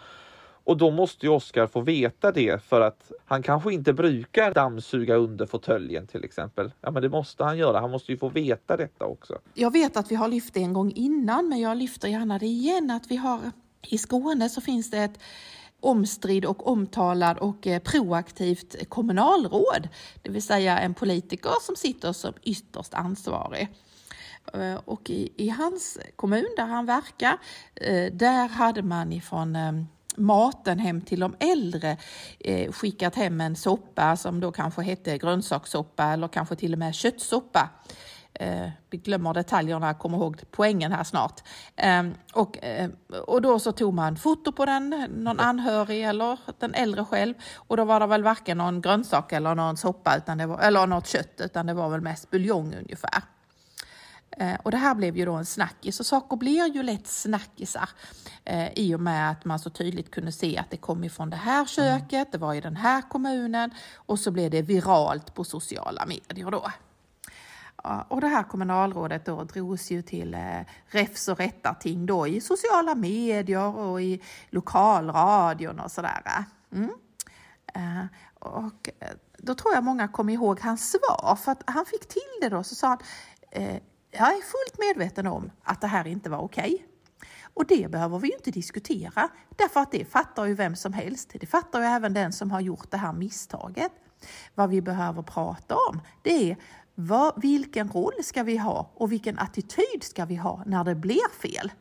Och 0.65 0.77
då 0.77 0.91
måste 0.91 1.27
ju 1.27 1.33
Oskar 1.33 1.67
få 1.67 1.81
veta 1.81 2.33
det 2.33 2.63
för 2.63 2.81
att 2.81 3.13
han 3.25 3.43
kanske 3.43 3.73
inte 3.73 3.93
brukar 3.93 4.55
dammsuga 4.55 5.17
under 5.17 5.47
fåtöljen 5.47 6.07
till 6.07 6.25
exempel. 6.25 6.73
Ja 6.81 6.91
men 6.91 7.03
det 7.03 7.09
måste 7.09 7.45
han 7.45 7.59
göra, 7.59 7.81
han 7.81 7.91
måste 7.91 8.13
ju 8.13 8.19
få 8.19 8.29
veta 8.29 8.77
detta 8.77 9.05
också. 9.05 9.39
Jag 9.55 9.73
vet 9.73 9.97
att 9.97 10.11
vi 10.11 10.15
har 10.15 10.29
lyft 10.29 10.55
det 10.55 10.63
en 10.63 10.73
gång 10.73 10.93
innan 10.95 11.49
men 11.49 11.61
jag 11.61 11.77
lyfter 11.77 12.09
gärna 12.09 12.39
det 12.39 12.47
igen 12.47 12.91
att 12.91 13.07
vi 13.11 13.17
har 13.17 13.41
i 13.83 13.99
Skåne 13.99 14.49
så 14.49 14.61
finns 14.61 14.91
det 14.91 14.99
ett 14.99 15.19
omstridd 15.83 16.45
och 16.45 16.67
omtalad 16.67 17.39
och 17.39 17.67
eh, 17.67 17.79
proaktivt 17.79 18.89
kommunalråd, 18.89 19.89
det 20.23 20.31
vill 20.31 20.43
säga 20.43 20.79
en 20.79 20.95
politiker 20.95 21.53
som 21.63 21.77
sitter 21.77 22.13
som 22.13 22.33
ytterst 22.43 22.95
ansvarig. 22.95 23.69
Eh, 24.55 24.75
och 24.85 25.11
i, 25.11 25.33
i 25.37 25.49
hans 25.49 25.99
kommun 26.17 26.49
där 26.57 26.67
han 26.67 26.87
verkar, 26.87 27.39
eh, 27.75 28.13
där 28.13 28.49
hade 28.49 28.83
man 28.83 29.13
ifrån 29.13 29.59
maten 30.17 30.79
hem 30.79 31.01
till 31.01 31.21
de 31.21 31.37
äldre 31.41 31.97
skickat 32.71 33.15
hem 33.15 33.41
en 33.41 33.57
soppa 33.57 34.17
som 34.17 34.41
då 34.41 34.53
kanske 34.53 34.83
hette 34.83 35.19
grönsakssoppa 35.19 36.05
eller 36.05 36.29
kanske 36.29 36.57
till 36.57 36.73
och 36.73 36.79
med 36.79 36.95
köttsoppa 36.95 37.71
Eh, 38.35 38.71
vi 38.91 38.99
glömmer 38.99 39.35
detaljerna, 39.35 39.95
kommer 39.95 40.19
ihåg 40.19 40.41
poängen 40.51 40.93
här 40.93 41.05
snart. 41.05 41.43
Eh, 41.77 42.03
och, 42.33 42.65
eh, 42.65 42.91
och 43.27 43.43
då 43.43 43.59
så 43.59 43.73
tog 43.73 43.95
man 43.95 44.17
foto 44.17 44.53
på 44.53 44.67
den, 44.67 44.91
någon 45.11 45.41
anhörig 45.41 46.05
eller 46.05 46.39
den 46.59 46.75
äldre 46.75 47.05
själv. 47.05 47.35
Och 47.55 47.77
då 47.77 47.85
var 47.85 48.01
det 48.01 48.07
väl 48.07 48.23
varken 48.23 48.59
någon 48.59 48.81
grönsak 48.81 49.33
eller 49.33 49.55
någon 49.55 49.77
soppa 49.77 50.17
utan 50.17 50.39
det 50.39 50.47
var, 50.47 50.59
eller 50.59 50.87
något 50.87 51.07
kött 51.07 51.41
utan 51.41 51.67
det 51.67 51.75
var 51.75 51.89
väl 51.89 52.01
mest 52.01 52.31
buljong 52.31 52.75
ungefär. 52.75 53.23
Eh, 54.39 54.55
och 54.63 54.71
det 54.71 54.77
här 54.77 54.95
blev 54.95 55.17
ju 55.17 55.25
då 55.25 55.33
en 55.33 55.47
snackis 55.47 56.01
och 56.01 56.07
saker 56.07 56.37
blir 56.37 56.75
ju 56.75 56.83
lätt 56.83 57.07
snackisar 57.07 57.89
eh, 58.45 58.73
i 58.73 58.95
och 58.95 59.01
med 59.01 59.31
att 59.31 59.45
man 59.45 59.59
så 59.59 59.71
tydligt 59.71 60.11
kunde 60.11 60.33
se 60.33 60.59
att 60.59 60.71
det 60.71 60.77
kom 60.77 61.05
ifrån 61.05 61.31
det 61.31 61.37
här 61.37 61.67
köket, 61.67 62.33
det 62.33 62.39
var 62.39 62.55
i 62.55 62.61
den 62.61 62.77
här 62.77 63.03
kommunen 63.03 63.71
och 63.95 64.19
så 64.19 64.31
blev 64.31 64.51
det 64.51 64.63
viralt 64.63 65.35
på 65.35 65.45
sociala 65.45 66.07
medier 66.07 66.51
då. 66.51 66.71
Och 68.09 68.21
det 68.21 68.29
här 68.29 68.43
kommunalrådet 68.43 69.25
då 69.25 69.45
drogs 69.45 69.91
ju 69.91 70.03
till 70.03 70.35
eh, 70.35 70.61
räfs 70.87 71.29
och 71.29 71.39
rättarting 71.39 72.07
då 72.07 72.27
i 72.27 72.41
sociala 72.41 72.95
medier 72.95 73.77
och 73.77 74.03
i 74.03 74.23
lokalradion 74.51 75.81
och 75.81 75.91
sådär. 75.91 76.45
Mm. 76.73 76.91
Eh, 77.75 78.05
och 78.39 78.91
eh, 78.99 79.09
då 79.39 79.55
tror 79.55 79.75
jag 79.75 79.85
många 79.85 80.09
kommer 80.09 80.33
ihåg 80.33 80.61
hans 80.61 80.91
svar 80.91 81.37
för 81.37 81.53
att 81.53 81.63
han 81.67 81.87
fick 81.87 82.09
till 82.09 82.39
det 82.41 82.49
då 82.49 82.63
så 82.63 82.75
sa 82.75 82.89
han 82.89 82.99
eh, 83.51 83.79
jag 84.11 84.29
är 84.29 84.43
fullt 84.43 84.79
medveten 84.79 85.27
om 85.27 85.51
att 85.63 85.81
det 85.81 85.87
här 85.87 86.07
inte 86.07 86.31
var 86.31 86.39
okej. 86.39 86.75
Okay. 86.75 86.87
Och 87.55 87.67
det 87.67 87.91
behöver 87.91 88.19
vi 88.19 88.29
ju 88.29 88.35
inte 88.35 88.51
diskutera 88.51 89.29
därför 89.57 89.81
att 89.81 89.93
det 89.93 90.05
fattar 90.05 90.45
ju 90.45 90.55
vem 90.55 90.77
som 90.77 90.93
helst. 90.93 91.31
Det 91.41 91.47
fattar 91.47 91.81
ju 91.81 91.87
även 91.87 92.15
den 92.15 92.33
som 92.33 92.51
har 92.51 92.61
gjort 92.61 92.91
det 92.91 92.97
här 92.97 93.13
misstaget. 93.13 93.93
Vad 94.55 94.71
vi 94.71 94.83
behöver 94.83 95.23
prata 95.23 95.75
om 95.91 96.01
det 96.23 96.51
är 96.51 96.57
vad, 97.07 97.43
vilken 97.43 97.89
roll 97.89 98.13
ska 98.23 98.43
vi 98.43 98.57
ha 98.57 98.91
och 98.95 99.13
vilken 99.13 99.39
attityd 99.39 100.03
ska 100.03 100.25
vi 100.25 100.37
ha 100.37 100.63
när 100.67 100.85
det 100.85 100.95
blir 100.95 101.31
fel? 101.43 101.73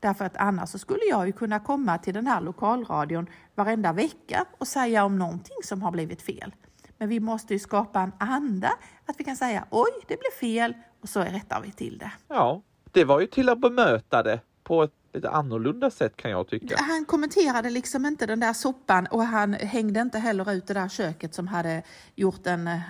Därför 0.00 0.24
att 0.24 0.36
annars 0.36 0.68
så 0.68 0.78
skulle 0.78 1.04
jag 1.10 1.26
ju 1.26 1.32
kunna 1.32 1.60
komma 1.60 1.98
till 1.98 2.14
den 2.14 2.26
här 2.26 2.40
lokalradion 2.40 3.26
varenda 3.54 3.92
vecka 3.92 4.44
och 4.58 4.68
säga 4.68 5.04
om 5.04 5.18
någonting 5.18 5.56
som 5.64 5.82
har 5.82 5.90
blivit 5.90 6.22
fel. 6.22 6.54
Men 6.98 7.08
vi 7.08 7.20
måste 7.20 7.52
ju 7.52 7.58
skapa 7.58 8.00
en 8.00 8.12
anda 8.18 8.72
att 9.06 9.20
vi 9.20 9.24
kan 9.24 9.36
säga 9.36 9.64
oj, 9.70 9.90
det 10.00 10.16
blev 10.20 10.30
fel 10.40 10.74
och 11.02 11.08
så 11.08 11.20
rättar 11.20 11.60
vi 11.60 11.72
till 11.72 11.98
det. 11.98 12.10
Ja, 12.28 12.62
det 12.92 13.04
var 13.04 13.20
ju 13.20 13.26
till 13.26 13.48
att 13.48 13.60
bemöta 13.60 14.22
det 14.22 14.40
på 14.62 14.82
ett 14.82 14.92
lite 15.16 15.30
annorlunda 15.30 15.90
sätt 15.90 16.16
kan 16.16 16.30
jag 16.30 16.48
tycka. 16.48 16.76
Han 16.78 17.04
kommenterade 17.04 17.70
liksom 17.70 18.06
inte 18.06 18.26
den 18.26 18.40
där 18.40 18.52
soppan 18.52 19.06
och 19.06 19.22
han 19.22 19.54
hängde 19.54 20.00
inte 20.00 20.18
heller 20.18 20.52
ut 20.52 20.66
det 20.66 20.74
där 20.74 20.88
köket 20.88 21.34
som 21.34 21.48
hade 21.48 21.82
gjort 22.14 22.46
en, 22.46 22.68
eh, 22.68 22.80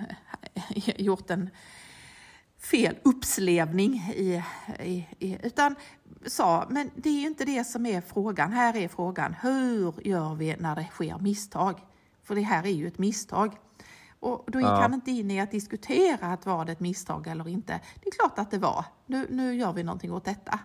gjort 0.97 1.31
en 1.31 1.51
fel 2.59 2.99
uppslevning 3.03 3.95
i, 4.17 4.43
i, 4.81 5.09
i, 5.19 5.39
utan 5.43 5.75
sa, 6.27 6.67
men 6.71 6.91
det 6.95 7.09
är 7.09 7.27
inte 7.27 7.45
det 7.45 7.65
som 7.65 7.87
är 7.87 8.01
frågan. 8.01 8.53
Här 8.53 8.77
är 8.77 8.89
frågan, 8.89 9.35
hur 9.43 10.07
gör 10.09 10.35
vi 10.35 10.57
när 10.59 10.77
det 10.77 10.89
sker 10.91 11.19
misstag? 11.19 11.81
För 12.23 12.35
det 12.35 12.41
här 12.41 12.67
är 12.67 12.71
ju 12.71 12.87
ett 12.87 12.99
misstag. 12.99 13.57
Och 14.21 14.45
då 14.47 14.59
gick 14.59 14.69
ja. 14.69 14.81
han 14.81 14.95
inte 14.95 15.11
in 15.11 15.31
i 15.31 15.41
att 15.41 15.51
diskutera 15.51 16.27
att 16.27 16.47
var 16.47 16.65
det 16.65 16.73
ett 16.73 16.81
misstag 16.81 17.27
eller 17.27 17.49
inte. 17.49 17.81
Det 18.03 18.09
är 18.09 18.13
klart 18.13 18.39
att 18.39 18.51
det 18.51 18.59
var. 18.59 18.85
Nu, 19.07 19.27
nu 19.31 19.55
gör 19.55 19.73
vi 19.73 19.83
någonting 19.83 20.13
åt 20.13 20.25
detta. 20.25 20.59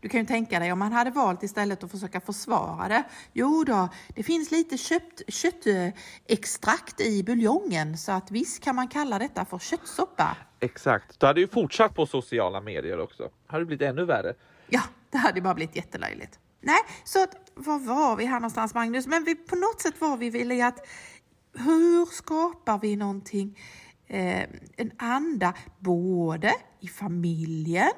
Du 0.00 0.08
kan 0.08 0.20
ju 0.20 0.26
tänka 0.26 0.58
dig 0.58 0.72
om 0.72 0.78
man 0.78 0.92
hade 0.92 1.10
valt 1.10 1.42
istället 1.42 1.84
att 1.84 1.90
försöka 1.90 2.20
försvara 2.20 2.88
det. 2.88 3.04
Jo 3.32 3.64
då, 3.64 3.88
det 4.08 4.22
finns 4.22 4.50
lite 4.50 4.78
kött, 4.78 5.22
köttextrakt 5.28 7.00
i 7.00 7.22
buljongen 7.22 7.98
så 7.98 8.12
att 8.12 8.30
visst 8.30 8.64
kan 8.64 8.76
man 8.76 8.88
kalla 8.88 9.18
detta 9.18 9.44
för 9.44 9.58
köttsoppa. 9.58 10.36
Exakt, 10.60 11.20
du 11.20 11.26
hade 11.26 11.40
ju 11.40 11.48
fortsatt 11.48 11.94
på 11.94 12.06
sociala 12.06 12.60
medier 12.60 13.00
också. 13.00 13.22
Det 13.22 13.52
hade 13.52 13.64
blivit 13.64 13.88
ännu 13.88 14.04
värre. 14.04 14.34
Ja, 14.68 14.82
det 15.10 15.18
hade 15.18 15.40
bara 15.40 15.54
blivit 15.54 15.76
jättelöjligt. 15.76 16.38
Nej, 16.60 16.78
så 17.04 17.22
att, 17.22 17.34
var 17.54 17.78
var 17.78 18.16
vi 18.16 18.24
här 18.24 18.40
någonstans 18.40 18.74
Magnus? 18.74 19.06
Men 19.06 19.24
vi, 19.24 19.34
på 19.34 19.56
något 19.56 19.80
sätt 19.80 20.00
var 20.00 20.16
vi 20.16 20.30
väl 20.30 20.52
i 20.52 20.62
att 20.62 20.86
hur 21.52 22.06
skapar 22.06 22.78
vi 22.78 22.96
någonting, 22.96 23.58
eh, 24.06 24.42
en 24.76 24.90
anda 24.96 25.54
både 25.78 26.52
i 26.80 26.88
familjen, 26.88 27.92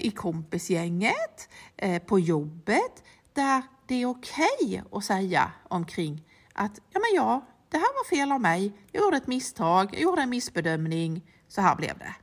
i 0.00 0.10
kompisgänget, 0.10 1.48
eh, 1.76 2.02
på 2.02 2.18
jobbet, 2.18 3.04
där 3.32 3.62
det 3.86 4.02
är 4.02 4.06
okej 4.06 4.46
okay 4.60 4.80
att 4.92 5.04
säga 5.04 5.52
omkring 5.68 6.24
att 6.54 6.78
ja, 6.90 7.00
men 7.00 7.14
ja, 7.14 7.46
det 7.68 7.76
här 7.76 7.94
var 7.94 8.16
fel 8.16 8.32
av 8.32 8.40
mig, 8.40 8.72
jag 8.92 9.02
gjorde 9.02 9.16
ett 9.16 9.26
misstag, 9.26 9.88
jag 9.92 10.00
gjorde 10.00 10.22
en 10.22 10.30
missbedömning, 10.30 11.22
så 11.48 11.60
här 11.60 11.76
blev 11.76 11.98
det. 11.98 12.14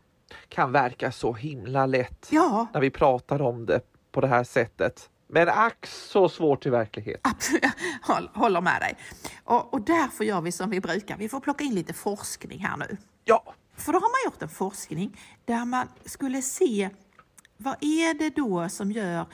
Kan 0.50 0.72
verka 0.72 1.12
så 1.12 1.34
himla 1.34 1.86
lätt 1.86 2.28
ja. 2.32 2.68
när 2.74 2.82
vi 2.82 2.90
pratar 2.90 3.42
om 3.42 3.66
det 3.66 3.82
på 4.12 4.22
det 4.22 4.28
här 4.28 4.44
sättet. 4.44 5.10
Men 5.28 5.50
ack 5.50 5.86
så 5.86 6.30
svårt 6.30 6.66
i 6.66 6.70
verklighet. 6.70 7.22
Håller 8.34 8.62
med 8.62 8.82
dig. 8.82 8.98
Och, 9.44 9.74
och 9.74 9.82
därför 9.82 10.24
gör 10.24 10.42
vi 10.42 10.52
som 10.52 10.70
vi 10.70 10.82
brukar. 10.82 11.18
Vi 11.18 11.30
får 11.30 11.40
plocka 11.40 11.64
in 11.64 11.76
lite 11.76 11.94
forskning 11.94 12.60
här 12.60 12.78
nu. 12.78 12.98
Ja. 13.26 13.54
För 13.76 13.94
då 13.94 14.00
har 14.00 14.10
man 14.10 14.32
gjort 14.32 14.42
en 14.42 14.50
forskning 14.50 15.20
där 15.46 15.66
man 15.66 15.88
skulle 16.06 16.42
se 16.42 16.90
vad 17.62 17.76
är 17.80 18.14
det 18.14 18.30
då 18.30 18.70
som 18.70 18.92
gör, 18.92 19.26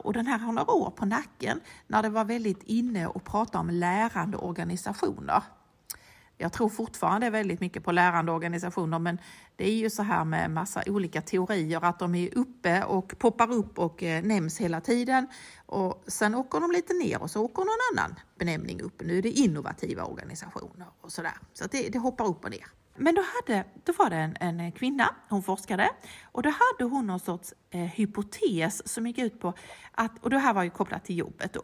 och 0.00 0.12
den 0.12 0.26
här 0.26 0.38
har 0.38 0.52
några 0.52 0.72
år 0.72 0.90
på 0.90 1.06
nacken, 1.06 1.60
när 1.86 2.02
det 2.02 2.08
var 2.08 2.24
väldigt 2.24 2.62
inne 2.62 3.08
att 3.08 3.24
prata 3.24 3.58
om 3.58 3.70
lärande 3.70 4.36
organisationer. 4.36 5.42
Jag 6.40 6.52
tror 6.52 6.68
fortfarande 6.68 7.30
väldigt 7.30 7.60
mycket 7.60 7.84
på 7.84 7.92
lärande 7.92 8.32
organisationer 8.32 8.98
men 8.98 9.18
det 9.56 9.68
är 9.68 9.74
ju 9.74 9.90
så 9.90 10.02
här 10.02 10.24
med 10.24 10.50
massa 10.50 10.82
olika 10.86 11.22
teorier 11.22 11.84
att 11.84 11.98
de 11.98 12.14
är 12.14 12.38
uppe 12.38 12.84
och 12.84 13.18
poppar 13.18 13.52
upp 13.52 13.78
och 13.78 14.02
eh, 14.02 14.22
nämns 14.22 14.58
hela 14.58 14.80
tiden 14.80 15.26
och 15.66 16.04
sen 16.06 16.34
åker 16.34 16.60
de 16.60 16.70
lite 16.70 16.94
ner 16.94 17.22
och 17.22 17.30
så 17.30 17.44
åker 17.44 17.62
någon 17.62 17.98
annan 17.98 18.18
benämning 18.38 18.80
upp. 18.80 19.02
Nu 19.04 19.18
är 19.18 19.22
det 19.22 19.30
innovativa 19.30 20.04
organisationer 20.04 20.86
och 21.00 21.12
sådär. 21.12 21.38
Så 21.52 21.64
det, 21.70 21.88
det 21.88 21.98
hoppar 21.98 22.26
upp 22.26 22.44
och 22.44 22.50
ner. 22.50 22.66
Men 22.98 23.14
då, 23.14 23.22
hade, 23.22 23.64
då 23.84 23.92
var 23.92 24.10
det 24.10 24.16
en, 24.16 24.36
en 24.60 24.72
kvinna, 24.72 25.14
hon 25.28 25.42
forskade, 25.42 25.90
och 26.22 26.42
då 26.42 26.50
hade 26.50 26.90
hon 26.90 27.06
någon 27.06 27.20
sorts 27.20 27.54
eh, 27.70 27.80
hypotes 27.80 28.88
som 28.92 29.06
gick 29.06 29.18
ut 29.18 29.40
på 29.40 29.54
att, 29.92 30.18
och 30.24 30.30
det 30.30 30.38
här 30.38 30.54
var 30.54 30.62
ju 30.62 30.70
kopplat 30.70 31.04
till 31.04 31.18
jobbet 31.18 31.52
då, 31.52 31.62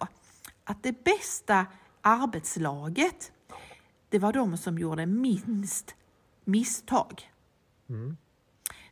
att 0.65 0.83
det 0.83 1.05
bästa 1.05 1.67
arbetslaget, 2.01 3.33
det 4.09 4.19
var 4.19 4.33
de 4.33 4.57
som 4.57 4.79
gjorde 4.79 5.07
minst 5.07 5.95
misstag. 6.45 7.31
Mm. 7.89 8.17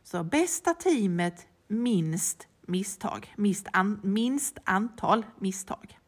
Så 0.03 0.23
bästa 0.23 0.73
teamet, 0.73 1.47
minst 1.67 2.47
misstag, 2.61 3.33
minst, 3.37 3.67
an, 3.73 3.99
minst 4.03 4.57
antal 4.63 5.25
misstag 5.39 5.99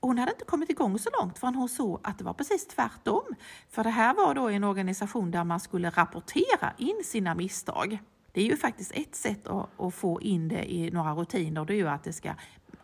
hon 0.00 0.18
hade 0.18 0.32
inte 0.32 0.44
kommit 0.44 0.70
igång 0.70 0.98
så 0.98 1.10
långt 1.20 1.38
förrän 1.38 1.54
hon 1.54 1.68
såg 1.68 2.00
att 2.02 2.18
det 2.18 2.24
var 2.24 2.32
precis 2.32 2.66
tvärtom. 2.66 3.24
För 3.70 3.84
det 3.84 3.90
här 3.90 4.14
var 4.14 4.34
då 4.34 4.48
en 4.48 4.64
organisation 4.64 5.30
där 5.30 5.44
man 5.44 5.60
skulle 5.60 5.90
rapportera 5.90 6.72
in 6.78 7.02
sina 7.04 7.34
misstag. 7.34 7.98
Det 8.32 8.40
är 8.40 8.44
ju 8.44 8.56
faktiskt 8.56 8.92
ett 8.94 9.14
sätt 9.14 9.46
att, 9.46 9.80
att 9.80 9.94
få 9.94 10.20
in 10.20 10.48
det 10.48 10.72
i 10.72 10.90
några 10.90 11.12
rutiner, 11.12 11.64
det 11.64 11.74
är 11.74 11.76
ju 11.76 11.88
att 11.88 12.04
det 12.04 12.12
ska 12.12 12.34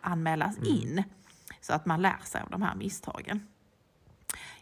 anmälas 0.01 0.57
mm. 0.59 0.69
in 0.69 1.03
så 1.61 1.73
att 1.73 1.87
man 1.87 2.03
lär 2.03 2.19
sig 2.25 2.41
av 2.43 2.51
de 2.51 2.63
här 2.63 2.75
misstagen. 2.75 3.47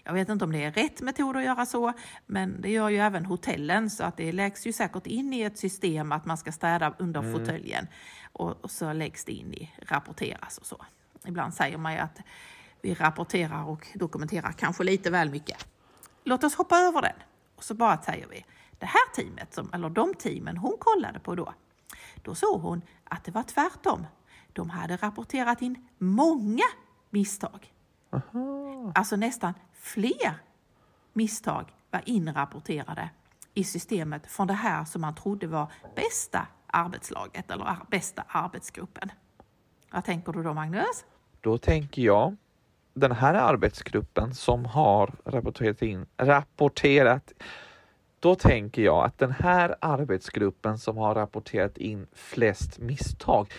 Jag 0.05 0.13
vet 0.13 0.29
inte 0.29 0.45
om 0.45 0.53
det 0.53 0.65
är 0.65 0.73
rätt 0.73 1.01
metod 1.01 1.37
att 1.37 1.45
göra 1.45 1.67
så, 1.67 1.93
men 2.27 2.61
det 2.61 2.71
gör 2.71 2.89
ju 2.89 2.99
även 2.99 3.27
hotellen 3.27 3.91
så 3.91 4.05
att 4.05 4.17
det 4.17 4.33
läggs 4.33 4.67
ju 4.67 4.73
säkert 4.73 5.07
in 5.07 5.33
i 5.33 5.43
ett 5.43 5.59
system 5.59 6.13
att 6.13 6.27
man 6.27 6.39
ska 6.39 6.53
städa 6.53 6.95
under 6.99 7.21
mm. 7.21 7.33
fåtöljen 7.33 7.87
och, 8.33 8.65
och 8.65 8.71
så 8.71 8.93
läggs 8.93 9.25
det 9.25 9.33
in 9.33 9.55
i 9.55 9.71
rapporteras 9.87 10.59
och 10.59 10.67
så. 10.67 10.85
Ibland 11.27 11.55
säger 11.55 11.79
man 11.79 11.93
ju 11.93 11.99
att 11.99 12.21
vi 12.83 12.95
rapporterar 12.95 13.65
och 13.65 13.89
dokumenterar 13.95 14.53
kanske 14.53 14.85
lite 14.85 15.11
väl 15.11 15.31
mycket. 15.31 15.67
Låt 16.25 16.45
oss 16.45 16.55
hoppa 16.55 16.77
över 16.77 17.03
den 17.03 17.17
och 17.57 17.65
så 17.65 17.75
bara 17.75 18.03
säger 18.03 18.27
vi 18.27 18.45
det 18.79 18.87
här 18.87 19.15
teamet, 19.15 19.55
som, 19.55 19.71
eller 19.73 19.91
de 19.91 20.15
teamen 20.15 20.57
hon 20.57 20.77
kollade 20.79 21.19
på 21.19 21.35
då, 21.35 21.55
då 22.23 22.35
såg 22.35 22.61
hon 22.61 22.83
att 23.05 23.25
det 23.25 23.33
var 23.33 23.43
tvärtom. 23.43 24.07
De 24.53 24.71
hade 24.71 24.97
rapporterat 24.97 25.63
in 25.63 25.89
många 25.99 26.65
misstag. 27.11 27.73
Aha. 28.11 28.93
Alltså 28.95 29.17
nästan 29.17 29.55
fler 29.73 30.35
misstag 31.13 31.75
var 31.91 32.03
inrapporterade 32.07 33.11
i 33.55 33.65
systemet 33.65 34.27
från 34.27 34.47
det 34.47 34.55
här 34.55 34.85
som 34.85 35.01
man 35.01 35.15
trodde 35.15 35.47
var 35.47 35.73
bästa 35.97 36.47
arbetslaget 36.67 37.51
eller 37.51 37.77
bästa 37.91 38.25
arbetsgruppen. 38.29 39.13
Vad 39.91 40.05
tänker 40.05 40.33
du 40.33 40.43
då 40.43 40.55
Magnus? 40.55 41.05
Då 41.41 41.59
tänker 41.59 42.03
jag 42.03 42.37
den 42.95 43.13
här 43.13 43.35
arbetsgruppen 43.35 44.35
som 44.35 44.65
har 44.65 45.13
rapporterat 45.25 45.83
in, 45.83 46.07
rapporterat 46.17 47.33
då 48.21 48.35
tänker 48.35 48.83
jag 48.83 49.05
att 49.05 49.19
den 49.19 49.31
här 49.31 49.77
arbetsgruppen 49.81 50.79
som 50.79 50.97
har 50.97 51.15
rapporterat 51.15 51.79
in 51.79 52.07
flest 52.13 52.79
misstag 52.79 53.53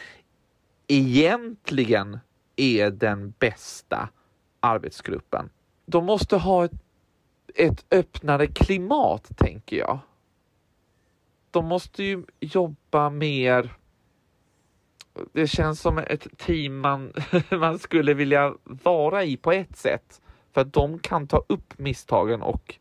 egentligen 0.87 2.19
är 2.55 2.91
den 2.91 3.33
bästa 3.39 4.09
arbetsgruppen. 4.59 5.49
De 5.85 6.05
måste 6.05 6.37
ha 6.37 6.65
ett, 6.65 6.71
ett 7.55 7.85
öppnare 7.91 8.47
klimat, 8.47 9.37
tänker 9.37 9.77
jag. 9.77 9.99
De 11.51 11.65
måste 11.65 12.03
ju 12.03 12.23
jobba 12.39 13.09
mer 13.09 13.75
det 15.33 15.47
känns 15.47 15.81
som 15.81 15.97
ett 15.97 16.27
team 16.37 16.79
man, 16.79 17.13
man 17.49 17.79
skulle 17.79 18.13
vilja 18.13 18.53
vara 18.63 19.23
i 19.23 19.37
på 19.37 19.51
ett 19.51 19.77
sätt. 19.77 20.21
För 20.53 20.61
att 20.61 20.73
de 20.73 20.99
kan 20.99 21.27
ta 21.27 21.43
upp 21.47 21.79
misstagen 21.79 22.41
och 22.41 22.75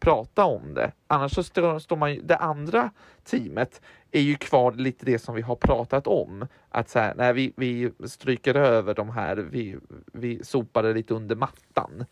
prata 0.00 0.44
om 0.44 0.74
det. 0.74 0.92
Annars 1.06 1.34
så 1.34 1.42
står, 1.42 1.96
man 1.96 2.14
ju, 2.14 2.22
det 2.22 2.36
andra 2.36 2.90
teamet 3.24 3.80
är 4.10 4.20
ju 4.20 4.34
kvar 4.34 4.72
lite 4.72 5.04
det 5.04 5.18
som 5.18 5.34
vi 5.34 5.42
har 5.42 5.56
pratat 5.56 6.06
om. 6.06 6.46
Att 6.68 6.88
så 6.88 6.98
här, 6.98 7.14
nej, 7.16 7.32
vi, 7.32 7.52
vi 7.56 7.92
stryker 8.08 8.54
över 8.54 8.94
de 8.94 9.10
här, 9.10 9.36
vi, 9.36 9.76
vi 10.12 10.44
sopar 10.44 10.82
det 10.82 10.94
lite 10.94 11.14
under 11.14 11.36
mattan. 11.36 12.04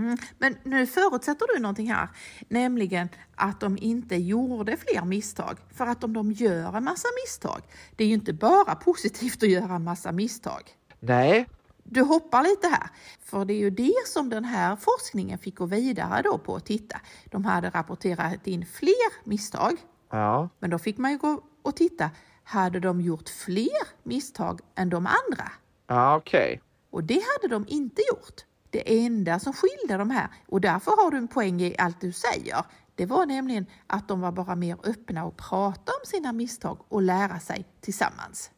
Mm. 0.00 0.16
Men 0.38 0.56
nu 0.64 0.86
förutsätter 0.86 1.46
du 1.54 1.60
någonting 1.60 1.92
här, 1.92 2.08
nämligen 2.48 3.08
att 3.34 3.60
de 3.60 3.78
inte 3.80 4.16
gjorde 4.16 4.76
fler 4.76 5.04
misstag. 5.04 5.58
För 5.74 5.86
att 5.86 6.04
om 6.04 6.12
de 6.12 6.32
gör 6.32 6.76
en 6.76 6.84
massa 6.84 7.08
misstag, 7.24 7.62
det 7.96 8.04
är 8.04 8.08
ju 8.08 8.14
inte 8.14 8.32
bara 8.32 8.74
positivt 8.74 9.42
att 9.42 9.48
göra 9.48 9.74
en 9.74 9.84
massa 9.84 10.12
misstag. 10.12 10.62
Nej, 11.00 11.46
Du 11.84 12.02
hoppar 12.02 12.42
lite 12.42 12.68
här, 12.68 12.88
för 13.24 13.44
det 13.44 13.52
är 13.54 13.58
ju 13.58 13.70
det 13.70 14.02
som 14.06 14.28
den 14.30 14.44
här 14.44 14.76
forskningen 14.76 15.38
fick 15.38 15.56
gå 15.56 15.66
vidare 15.66 16.22
då 16.22 16.38
på 16.38 16.56
att 16.56 16.66
titta. 16.66 17.00
De 17.30 17.44
hade 17.44 17.70
rapporterat 17.70 18.46
in 18.46 18.66
fler 18.66 19.28
misstag, 19.28 19.76
ja, 20.10 20.48
men 20.58 20.70
då 20.70 20.78
fick 20.78 20.98
man 20.98 21.10
ju 21.10 21.18
gå 21.18 21.42
och 21.62 21.76
titta, 21.76 22.10
hade 22.44 22.80
de 22.80 23.00
gjort 23.00 23.28
fler 23.28 23.82
misstag 24.02 24.60
än 24.74 24.90
de 24.90 24.96
andra? 25.06 25.52
ja 25.86 26.16
okej. 26.16 26.60
Och 26.90 27.04
det 27.04 27.22
hade 27.32 27.54
de 27.54 27.64
inte 27.68 28.02
gjort. 28.10 28.44
Det 28.70 29.04
enda 29.06 29.38
som 29.38 29.52
skilde 29.52 29.96
de 29.96 30.10
här, 30.10 30.28
och 30.48 30.60
därför 30.60 30.90
har 31.04 31.10
du 31.10 31.16
en 31.16 31.28
poäng 31.28 31.60
i 31.60 31.76
allt 31.78 32.00
du 32.00 32.12
säger, 32.12 32.64
det 32.94 33.06
var 33.06 33.26
nämligen 33.26 33.66
att 33.86 34.08
de 34.08 34.20
var 34.20 34.32
bara 34.32 34.56
mer 34.56 34.76
öppna 34.84 35.24
och 35.24 35.36
prata 35.36 35.92
om 35.92 36.06
sina 36.06 36.32
misstag 36.32 36.78
och 36.88 37.02
lära 37.02 37.38
sig 37.40 37.66
tillsammans. 37.80 38.50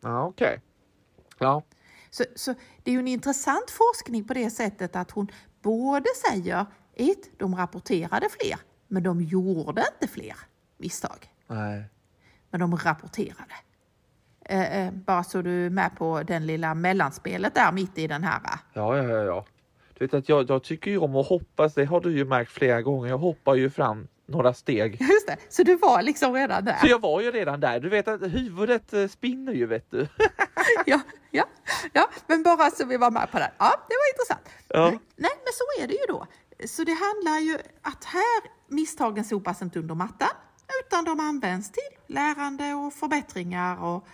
Ja, 0.00 0.26
okej. 0.26 0.60
Ja, 1.38 1.62
Så, 2.10 2.24
så 2.36 2.54
det 2.82 2.90
är 2.90 2.92
ju 2.92 2.98
en 2.98 3.08
intressant 3.08 3.70
forskning 3.70 4.24
på 4.24 4.34
det 4.34 4.50
sättet 4.50 4.96
att 4.96 5.10
hon 5.10 5.28
både 5.62 6.06
säger 6.30 6.66
ett, 6.94 7.38
de 7.38 7.56
rapporterade 7.56 8.28
fler, 8.40 8.58
men 8.88 9.02
de 9.02 9.22
gjorde 9.22 9.84
inte 9.92 10.14
fler 10.14 10.36
misstag. 10.76 11.32
nej. 11.46 11.84
Men 12.50 12.60
de 12.60 12.76
rapporterade. 12.76 13.54
Eh, 14.48 14.86
eh, 14.86 14.92
bara 14.92 15.24
så 15.24 15.42
du 15.42 15.66
är 15.66 15.70
med 15.70 15.90
på 15.96 16.22
den 16.22 16.46
lilla 16.46 16.74
mellanspelet 16.74 17.54
där 17.54 17.72
mitt 17.72 17.98
i 17.98 18.06
den 18.06 18.24
här. 18.24 18.40
Ja, 18.72 18.96
ja, 18.96 19.02
ja, 19.02 19.22
ja. 19.24 19.44
Du 19.98 20.04
vet 20.04 20.14
att 20.14 20.28
jag, 20.28 20.50
jag 20.50 20.62
tycker 20.62 20.90
ju 20.90 20.98
om 20.98 21.16
att 21.16 21.26
hoppas, 21.26 21.74
det 21.74 21.84
har 21.84 22.00
du 22.00 22.16
ju 22.16 22.24
märkt 22.24 22.52
flera 22.52 22.82
gånger. 22.82 23.08
Jag 23.08 23.18
hoppar 23.18 23.54
ju 23.54 23.70
fram 23.70 24.08
några 24.26 24.54
steg. 24.54 25.00
Just 25.00 25.26
det, 25.26 25.36
så 25.48 25.62
du 25.62 25.76
var 25.76 26.02
liksom 26.02 26.34
redan 26.34 26.64
där. 26.64 26.76
Så 26.76 26.86
jag 26.86 27.00
var 27.00 27.20
ju 27.20 27.30
redan 27.30 27.60
där. 27.60 27.80
Du 27.80 27.88
vet 27.88 28.08
att 28.08 28.22
huvudet 28.22 28.92
eh, 28.92 29.06
spinner 29.08 29.52
ju 29.52 29.66
vet 29.66 29.90
du. 29.90 30.08
Ja, 30.86 31.00
ja, 31.30 31.44
ja, 31.92 32.10
men 32.26 32.42
bara 32.42 32.70
så 32.70 32.86
vi 32.86 32.96
var 32.96 33.10
med 33.10 33.30
på 33.30 33.38
det. 33.38 33.52
Ja, 33.58 33.74
det 33.88 33.94
var 33.94 34.14
intressant. 34.14 34.64
Ja. 34.68 34.90
Nej, 35.16 35.30
men 35.44 35.52
så 35.52 35.82
är 35.82 35.86
det 35.86 35.94
ju 35.94 36.06
då. 36.08 36.26
Så 36.66 36.84
det 36.84 36.92
handlar 36.92 37.38
ju 37.38 37.58
att 37.82 38.04
här 38.04 38.42
misstagen 38.68 39.24
sopas 39.24 39.62
inte 39.62 39.78
under 39.78 39.94
mattan 39.94 40.28
utan 40.86 41.04
de 41.04 41.20
används 41.20 41.72
till 41.72 42.14
lärande 42.14 42.74
och 42.74 42.92
förbättringar 42.92 43.84
och 43.84 44.06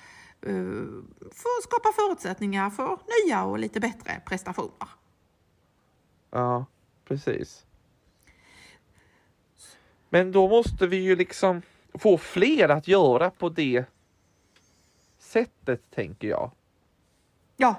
för 1.21 1.49
att 1.59 1.63
skapa 1.63 1.93
förutsättningar 1.97 2.71
för 2.71 2.99
nya 3.27 3.45
och 3.45 3.59
lite 3.59 3.81
bättre 3.81 4.21
prestationer. 4.27 4.89
Ja, 6.31 6.67
precis. 7.09 7.67
Men 10.09 10.33
då 10.33 10.49
måste 10.49 10.87
vi 10.87 10.97
ju 10.97 11.17
liksom 11.17 11.63
få 11.95 12.19
fler 12.19 12.69
att 12.69 12.89
göra 12.89 13.31
på 13.31 13.49
det 13.49 13.85
sättet, 15.19 15.91
tänker 15.91 16.29
jag. 16.29 16.51
Ja, 17.57 17.75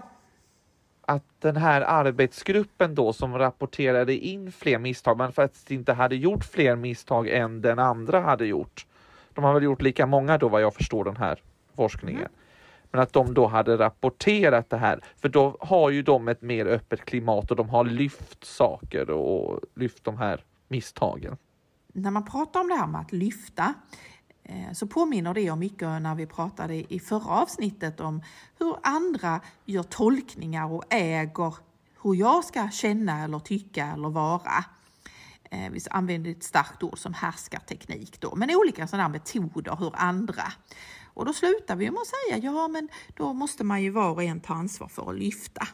Att 1.08 1.24
den 1.40 1.56
här 1.58 1.82
arbetsgruppen 1.82 2.96
då 2.96 3.14
som 3.14 3.38
rapporterade 3.38 4.14
in 4.14 4.52
fler 4.52 4.80
misstag, 4.80 5.18
men 5.18 5.32
faktiskt 5.32 5.72
inte 5.72 5.94
hade 5.94 6.16
gjort 6.16 6.46
fler 6.46 6.76
misstag 6.76 7.28
än 7.28 7.62
den 7.62 7.80
andra 7.80 8.20
hade 8.22 8.46
gjort. 8.46 8.86
De 9.34 9.44
har 9.44 9.54
väl 9.54 9.64
gjort 9.64 9.82
lika 9.82 10.06
många 10.06 10.38
då 10.38 10.50
vad 10.50 10.62
jag 10.62 10.74
förstår 10.74 11.04
den 11.04 11.18
här 11.18 11.42
forskningen. 11.76 12.30
Men 12.96 13.04
att 13.04 13.14
de 13.14 13.34
då 13.34 13.48
hade 13.48 13.78
rapporterat 13.78 14.70
det 14.70 14.78
här, 14.78 15.02
för 15.22 15.30
då 15.30 15.58
har 15.60 15.90
ju 15.90 16.02
de 16.02 16.28
ett 16.28 16.42
mer 16.42 16.66
öppet 16.66 17.06
klimat 17.06 17.52
och 17.52 17.58
de 17.58 17.70
har 17.70 17.84
lyft 17.84 18.46
saker 18.46 19.10
och 19.10 19.60
lyft 19.76 20.04
de 20.04 20.18
här 20.18 20.44
misstagen. 20.68 21.38
när 21.94 22.12
man 22.12 22.26
pratar 22.26 22.60
om 22.60 22.68
det 22.68 22.76
här 22.76 22.88
med 22.88 23.02
att 23.02 23.12
lyfta 23.12 23.74
eh, 24.44 24.74
så 24.74 24.88
påminner 24.88 25.34
det 25.34 25.52
om 25.52 25.60
mycket 25.60 26.02
när 26.02 26.16
vi 26.16 26.26
pratade 26.26 26.94
i 26.94 27.00
förra 27.00 27.30
avsnittet 27.30 28.00
om 28.00 28.22
hur 28.60 28.76
andra 28.84 29.42
gör 29.66 29.84
tolkningar 29.84 30.74
och 30.74 30.84
äger 30.90 31.54
hur 32.04 32.16
jag 32.16 32.44
ska 32.44 32.70
känna 32.72 33.24
eller 33.24 33.40
tycka 33.40 33.86
eller 33.86 34.10
vara. 34.10 34.66
Eh, 35.52 35.72
vi 35.72 35.80
använder 35.90 36.32
ett 36.32 36.44
starkt 36.44 36.84
ord 36.84 36.98
som 36.98 37.14
härskarteknik 37.14 38.22
då, 38.22 38.36
men 38.36 38.50
olika 38.56 38.88
sådana 38.88 39.10
metoder 39.10 39.76
hur 39.80 39.92
andra. 39.96 40.44
Och 41.16 41.26
då 41.26 41.34
slutar 41.34 41.76
vi 41.76 41.92
med 41.92 42.02
att 42.02 42.08
säga, 42.08 42.52
ja 42.52 42.68
men 42.68 42.90
då 43.16 43.34
måste 43.34 43.64
man 43.64 43.84
ju 43.84 43.90
var 43.90 44.12
och 44.12 44.24
en 44.24 44.40
ta 44.40 44.54
ansvar 44.54 44.88
för 44.88 45.10
att 45.10 45.20
lyfta. 45.20 45.68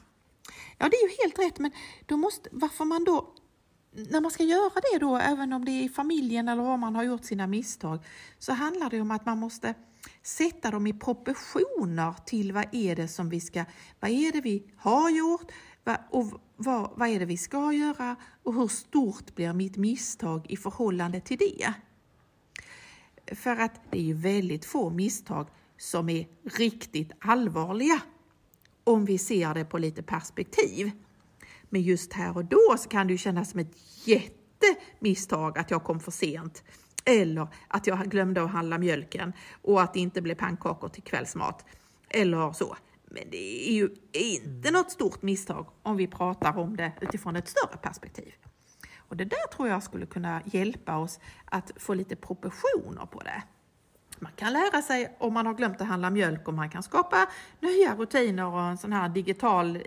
Ja, 0.77 0.89
det 0.89 0.95
är 0.95 1.09
ju 1.09 1.15
helt 1.23 1.39
rätt, 1.39 1.59
men 1.59 1.71
då 2.05 2.17
måste, 2.17 2.49
varför 2.51 2.85
man 2.85 3.03
då 3.03 3.33
när 3.91 4.21
man 4.21 4.31
ska 4.31 4.43
göra 4.43 4.81
det 4.91 4.99
då, 4.99 5.17
även 5.17 5.53
om 5.53 5.65
det 5.65 5.71
är 5.71 5.83
i 5.83 5.89
familjen 5.89 6.47
eller 6.47 6.63
om 6.63 6.79
man 6.79 6.95
har 6.95 7.03
gjort 7.03 7.25
sina 7.25 7.47
misstag, 7.47 7.99
så 8.39 8.53
handlar 8.53 8.89
det 8.89 9.01
om 9.01 9.11
att 9.11 9.25
man 9.25 9.37
måste 9.37 9.73
sätta 10.23 10.71
dem 10.71 10.87
i 10.87 10.93
proportioner 10.93 12.13
till 12.25 12.51
vad 12.51 12.65
är 12.71 12.95
det 12.95 13.07
som 13.07 13.29
vi 13.29 13.41
ska, 13.41 13.65
vad 13.99 14.11
är 14.11 14.31
det 14.31 14.41
vi 14.41 14.71
har 14.77 15.09
gjort 15.09 15.51
vad, 15.83 15.97
och 16.09 16.41
vad, 16.57 16.91
vad 16.95 17.09
är 17.09 17.19
det 17.19 17.25
vi 17.25 17.37
ska 17.37 17.73
göra 17.73 18.15
och 18.43 18.53
hur 18.53 18.67
stort 18.67 19.35
blir 19.35 19.53
mitt 19.53 19.77
misstag 19.77 20.45
i 20.49 20.57
förhållande 20.57 21.21
till 21.21 21.37
det? 21.37 21.73
För 23.31 23.57
att 23.57 23.81
det 23.91 23.97
är 23.97 24.03
ju 24.03 24.13
väldigt 24.13 24.65
få 24.65 24.89
misstag 24.89 25.47
som 25.77 26.09
är 26.09 26.27
riktigt 26.57 27.11
allvarliga 27.19 28.01
om 28.83 29.05
vi 29.05 29.17
ser 29.17 29.53
det 29.53 29.65
på 29.65 29.77
lite 29.77 30.03
perspektiv. 30.03 30.91
Men 31.69 31.81
just 31.81 32.13
här 32.13 32.37
och 32.37 32.45
då 32.45 32.75
så 32.77 32.89
kan 32.89 33.07
det 33.07 33.13
ju 33.13 33.17
kännas 33.17 33.51
som 33.51 33.59
ett 33.59 34.07
jättemisstag 34.07 35.57
att 35.57 35.71
jag 35.71 35.83
kom 35.83 35.99
för 35.99 36.11
sent. 36.11 36.63
Eller 37.05 37.47
att 37.67 37.87
jag 37.87 38.09
glömde 38.11 38.43
att 38.43 38.51
handla 38.51 38.77
mjölken 38.77 39.33
och 39.61 39.81
att 39.81 39.93
det 39.93 39.99
inte 39.99 40.21
blev 40.21 40.35
pannkakor 40.35 40.89
till 40.89 41.03
kvällsmat. 41.03 41.65
Eller 42.09 42.53
så. 42.53 42.75
Men 43.05 43.23
det 43.31 43.69
är 43.69 43.73
ju 43.73 43.89
inte 44.11 44.71
något 44.71 44.91
stort 44.91 45.21
misstag 45.21 45.67
om 45.83 45.97
vi 45.97 46.07
pratar 46.07 46.57
om 46.57 46.75
det 46.75 46.91
utifrån 47.01 47.35
ett 47.35 47.47
större 47.47 47.77
perspektiv. 47.77 48.33
Och 49.11 49.17
det 49.17 49.25
där 49.25 49.47
tror 49.55 49.67
jag 49.67 49.83
skulle 49.83 50.05
kunna 50.05 50.41
hjälpa 50.45 50.97
oss 50.97 51.19
att 51.45 51.71
få 51.75 51.93
lite 51.93 52.15
proportioner 52.15 53.05
på 53.05 53.19
det. 53.19 53.43
Man 54.19 54.31
kan 54.35 54.53
lära 54.53 54.81
sig 54.81 55.15
om 55.19 55.33
man 55.33 55.45
har 55.45 55.53
glömt 55.53 55.81
att 55.81 55.87
handla 55.87 56.09
mjölk 56.09 56.47
och 56.47 56.53
man 56.53 56.69
kan 56.69 56.83
skapa 56.83 57.29
nya 57.59 57.95
rutiner 57.95 58.45
och 58.45 58.61
en 58.61 58.77
sån 58.77 58.93
här 58.93 59.09
digital 59.09 59.79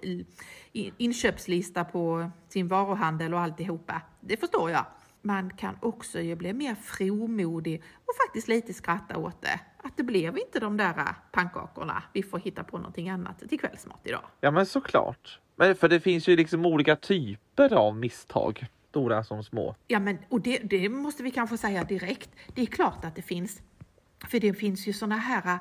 inköpslista 0.72 1.84
på 1.84 2.30
sin 2.48 2.68
varuhandel 2.68 3.34
och 3.34 3.40
alltihopa. 3.40 4.02
Det 4.20 4.36
förstår 4.36 4.70
jag. 4.70 4.86
Man 5.22 5.50
kan 5.50 5.78
också 5.80 6.20
ju 6.20 6.36
bli 6.36 6.52
mer 6.52 6.74
fromodig 6.74 7.82
och 7.94 8.16
faktiskt 8.26 8.48
lite 8.48 8.74
skratta 8.74 9.18
åt 9.18 9.42
det. 9.42 9.60
att 9.82 9.96
det 9.96 10.02
blev 10.02 10.38
inte 10.38 10.60
de 10.60 10.76
där 10.76 11.14
pannkakorna. 11.32 12.02
Vi 12.12 12.22
får 12.22 12.38
hitta 12.38 12.64
på 12.64 12.78
någonting 12.78 13.08
annat 13.08 13.48
till 13.48 13.60
kvällsmat 13.60 14.00
idag. 14.04 14.24
Ja 14.40 14.50
men 14.50 14.66
såklart. 14.66 15.40
Men 15.56 15.74
för 15.76 15.88
det 15.88 16.00
finns 16.00 16.28
ju 16.28 16.36
liksom 16.36 16.66
olika 16.66 16.96
typer 16.96 17.72
av 17.72 17.96
misstag, 17.96 18.66
stora 18.94 19.24
som 19.24 19.42
små. 19.44 19.74
Ja, 19.86 19.98
men 19.98 20.18
och 20.28 20.40
det, 20.40 20.58
det 20.58 20.88
måste 20.88 21.22
vi 21.22 21.30
kanske 21.30 21.58
säga 21.58 21.84
direkt. 21.84 22.30
Det 22.54 22.62
är 22.62 22.66
klart 22.66 23.04
att 23.04 23.16
det 23.16 23.22
finns. 23.22 23.62
För 24.28 24.40
det 24.40 24.54
finns 24.54 24.86
ju 24.86 24.92
sådana 24.92 25.16
här 25.16 25.58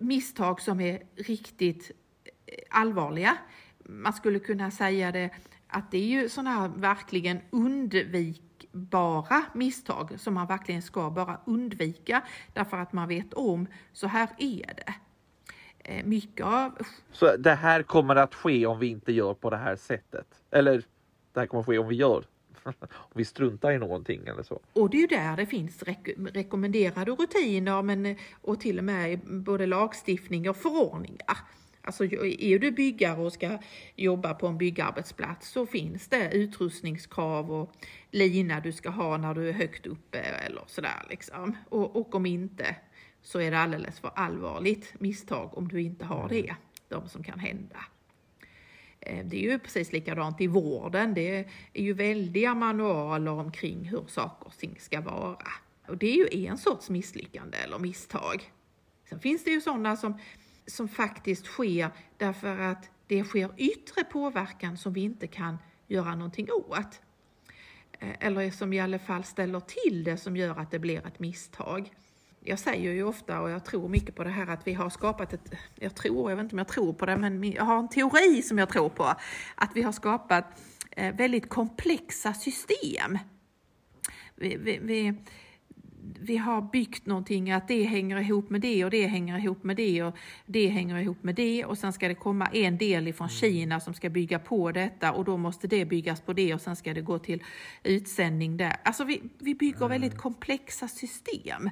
misstag 0.00 0.60
som 0.60 0.80
är 0.80 1.02
riktigt 1.16 1.90
allvarliga. 2.70 3.36
Man 3.78 4.12
skulle 4.12 4.38
kunna 4.38 4.70
säga 4.70 5.12
det 5.12 5.30
att 5.68 5.90
det 5.90 5.98
är 5.98 6.22
ju 6.22 6.28
sådana 6.28 6.50
här 6.50 6.68
verkligen 6.68 7.40
undvikbara 7.50 9.44
misstag 9.54 10.20
som 10.20 10.34
man 10.34 10.46
verkligen 10.46 10.82
ska 10.82 11.10
bara 11.10 11.40
undvika 11.46 12.22
därför 12.52 12.76
att 12.76 12.92
man 12.92 13.08
vet 13.08 13.34
om 13.34 13.66
så 13.92 14.06
här 14.06 14.28
är 14.38 14.74
det. 14.76 14.94
Eh, 15.78 16.04
mycket 16.04 16.46
av... 16.46 16.78
Så 17.12 17.36
det 17.36 17.54
här 17.54 17.82
kommer 17.82 18.16
att 18.16 18.34
ske 18.34 18.66
om 18.66 18.78
vi 18.78 18.86
inte 18.86 19.12
gör 19.12 19.34
på 19.34 19.50
det 19.50 19.56
här 19.56 19.76
sättet? 19.76 20.26
Eller 20.50 20.84
det 21.32 21.40
här 21.40 21.46
kommer 21.46 21.60
att 21.60 21.66
ske 21.66 21.78
om 21.78 21.88
vi 21.88 21.96
gör 21.96 22.24
om 22.80 22.88
vi 23.14 23.24
struntar 23.24 23.72
i 23.72 23.78
någonting 23.78 24.26
eller 24.26 24.42
så. 24.42 24.60
Och 24.72 24.90
det 24.90 24.96
är 24.96 25.00
ju 25.00 25.06
där 25.06 25.36
det 25.36 25.46
finns 25.46 25.82
rek 25.82 26.08
rekommenderade 26.34 27.10
rutiner 27.10 27.82
men, 27.82 28.16
och 28.42 28.60
till 28.60 28.78
och 28.78 28.84
med 28.84 29.20
både 29.24 29.66
lagstiftning 29.66 30.50
och 30.50 30.56
förordningar. 30.56 31.38
Alltså 31.82 32.04
är 32.04 32.58
du 32.58 32.70
byggare 32.70 33.20
och 33.20 33.32
ska 33.32 33.58
jobba 33.96 34.34
på 34.34 34.46
en 34.46 34.58
byggarbetsplats 34.58 35.50
så 35.50 35.66
finns 35.66 36.08
det 36.08 36.30
utrustningskrav 36.32 37.52
och 37.52 37.72
lina 38.10 38.60
du 38.60 38.72
ska 38.72 38.90
ha 38.90 39.16
när 39.16 39.34
du 39.34 39.48
är 39.48 39.52
högt 39.52 39.86
uppe 39.86 40.18
eller 40.18 40.62
sådär 40.66 41.06
liksom. 41.10 41.56
Och, 41.68 41.96
och 41.96 42.14
om 42.14 42.26
inte 42.26 42.76
så 43.22 43.40
är 43.40 43.50
det 43.50 43.58
alldeles 43.58 44.00
för 44.00 44.10
allvarligt 44.14 44.94
misstag 44.98 45.58
om 45.58 45.68
du 45.68 45.82
inte 45.82 46.04
har 46.04 46.28
det, 46.28 46.54
de 46.88 47.08
som 47.08 47.22
kan 47.22 47.38
hända. 47.38 47.78
Eh, 49.08 49.24
det 49.24 49.36
är 49.36 49.50
ju 49.50 49.58
precis 49.58 49.92
likadant 49.92 50.40
i 50.40 50.46
vården. 50.46 51.14
Det 51.14 51.38
är 51.72 51.82
ju 51.82 51.92
väldiga 51.92 52.54
manualer 52.54 53.32
omkring 53.32 53.84
hur 53.84 54.04
saker 54.06 54.46
och 54.46 54.58
ting 54.58 54.76
ska 54.80 55.00
vara. 55.00 55.38
Och 55.88 55.98
det 55.98 56.06
är 56.06 56.36
ju 56.36 56.46
en 56.46 56.58
sorts 56.58 56.90
misslyckande 56.90 57.58
eller 57.58 57.78
misstag. 57.78 58.52
Sen 59.08 59.20
finns 59.20 59.44
det 59.44 59.50
ju 59.50 59.60
sådana 59.60 59.96
som, 59.96 60.18
som 60.66 60.88
faktiskt 60.88 61.44
sker 61.44 61.90
därför 62.16 62.58
att 62.58 62.90
det 63.06 63.24
sker 63.24 63.50
yttre 63.56 64.04
påverkan 64.04 64.76
som 64.76 64.92
vi 64.92 65.00
inte 65.00 65.26
kan 65.26 65.58
göra 65.86 66.14
någonting 66.14 66.48
åt. 66.52 67.00
Eh, 67.98 68.08
eller 68.20 68.50
som 68.50 68.72
i 68.72 68.80
alla 68.80 68.98
fall 68.98 69.24
ställer 69.24 69.60
till 69.60 70.04
det 70.04 70.16
som 70.16 70.36
gör 70.36 70.58
att 70.58 70.70
det 70.70 70.78
blir 70.78 71.06
ett 71.06 71.18
misstag 71.18 71.90
jag 72.48 72.58
säger 72.58 72.92
ju 72.92 73.04
ofta 73.04 73.40
och 73.40 73.50
jag 73.50 73.64
tror 73.64 73.88
mycket 73.88 74.14
på 74.14 74.24
det 74.24 74.30
här 74.30 74.46
att 74.46 74.66
vi 74.66 74.74
har 74.74 74.90
skapat 74.90 75.32
ett, 75.32 75.52
jag 75.74 75.94
tror, 75.94 76.30
jag 76.30 76.36
vet 76.36 76.42
inte 76.42 76.54
om 76.54 76.58
jag 76.58 76.68
tror 76.68 76.92
på 76.92 77.06
det, 77.06 77.16
men 77.16 77.52
jag 77.52 77.64
har 77.64 77.78
en 77.78 77.88
teori 77.88 78.42
som 78.42 78.58
jag 78.58 78.68
tror 78.68 78.88
på, 78.88 79.14
att 79.54 79.70
vi 79.74 79.82
har 79.82 79.92
skapat 79.92 80.44
eh, 80.90 81.14
väldigt 81.14 81.48
komplexa 81.48 82.34
system. 82.34 83.18
Vi, 84.34 84.56
vi, 84.56 84.78
vi, 84.82 85.14
vi, 86.20 86.36
har 86.36 86.62
byggt 86.62 87.06
någonting, 87.06 87.50
att 87.50 87.68
det 87.68 87.82
hänger 87.82 88.20
ihop 88.20 88.50
med 88.50 88.60
det 88.60 88.84
och 88.84 88.90
det 88.90 89.06
hänger 89.06 89.38
ihop 89.38 89.64
med 89.64 89.76
det 89.76 90.02
och 90.02 90.16
det 90.46 90.68
hänger 90.68 90.98
ihop 90.98 91.22
med 91.22 91.34
det 91.34 91.64
och 91.64 91.78
sen 91.78 91.92
ska 91.92 92.08
det 92.08 92.14
komma 92.14 92.46
en 92.46 92.78
del 92.78 93.08
ifrån 93.08 93.28
Kina 93.28 93.80
som 93.80 93.94
ska 93.94 94.10
bygga 94.10 94.38
på 94.38 94.72
detta 94.72 95.12
och 95.12 95.24
då 95.24 95.36
måste 95.36 95.66
det 95.66 95.84
byggas 95.84 96.20
på 96.20 96.32
det 96.32 96.54
och 96.54 96.60
sen 96.60 96.76
ska 96.76 96.94
det 96.94 97.00
gå 97.00 97.18
till 97.18 97.42
utsändning 97.82 98.56
där. 98.56 98.76
Alltså 98.82 99.04
vi, 99.04 99.22
vi 99.38 99.54
bygger 99.54 99.88
väldigt 99.88 100.16
komplexa 100.16 100.88
system. 100.88 101.70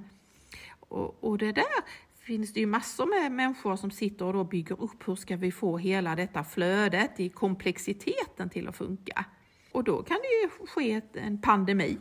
Och, 0.88 1.24
och 1.24 1.38
det 1.38 1.52
där 1.52 1.84
finns 2.26 2.52
det 2.52 2.60
ju 2.60 2.66
massor 2.66 3.06
med 3.06 3.32
människor 3.32 3.76
som 3.76 3.90
sitter 3.90 4.24
och 4.24 4.32
då 4.32 4.44
bygger 4.44 4.80
upp 4.80 5.08
hur 5.08 5.16
ska 5.16 5.36
vi 5.36 5.52
få 5.52 5.78
hela 5.78 6.16
detta 6.16 6.44
flödet 6.44 7.20
i 7.20 7.28
komplexiteten 7.28 8.50
till 8.50 8.68
att 8.68 8.76
funka. 8.76 9.24
Och 9.72 9.84
då 9.84 10.02
kan 10.02 10.16
det 10.22 10.28
ju 10.42 10.66
ske 10.66 11.00
en 11.14 11.40
pandemi. 11.40 11.98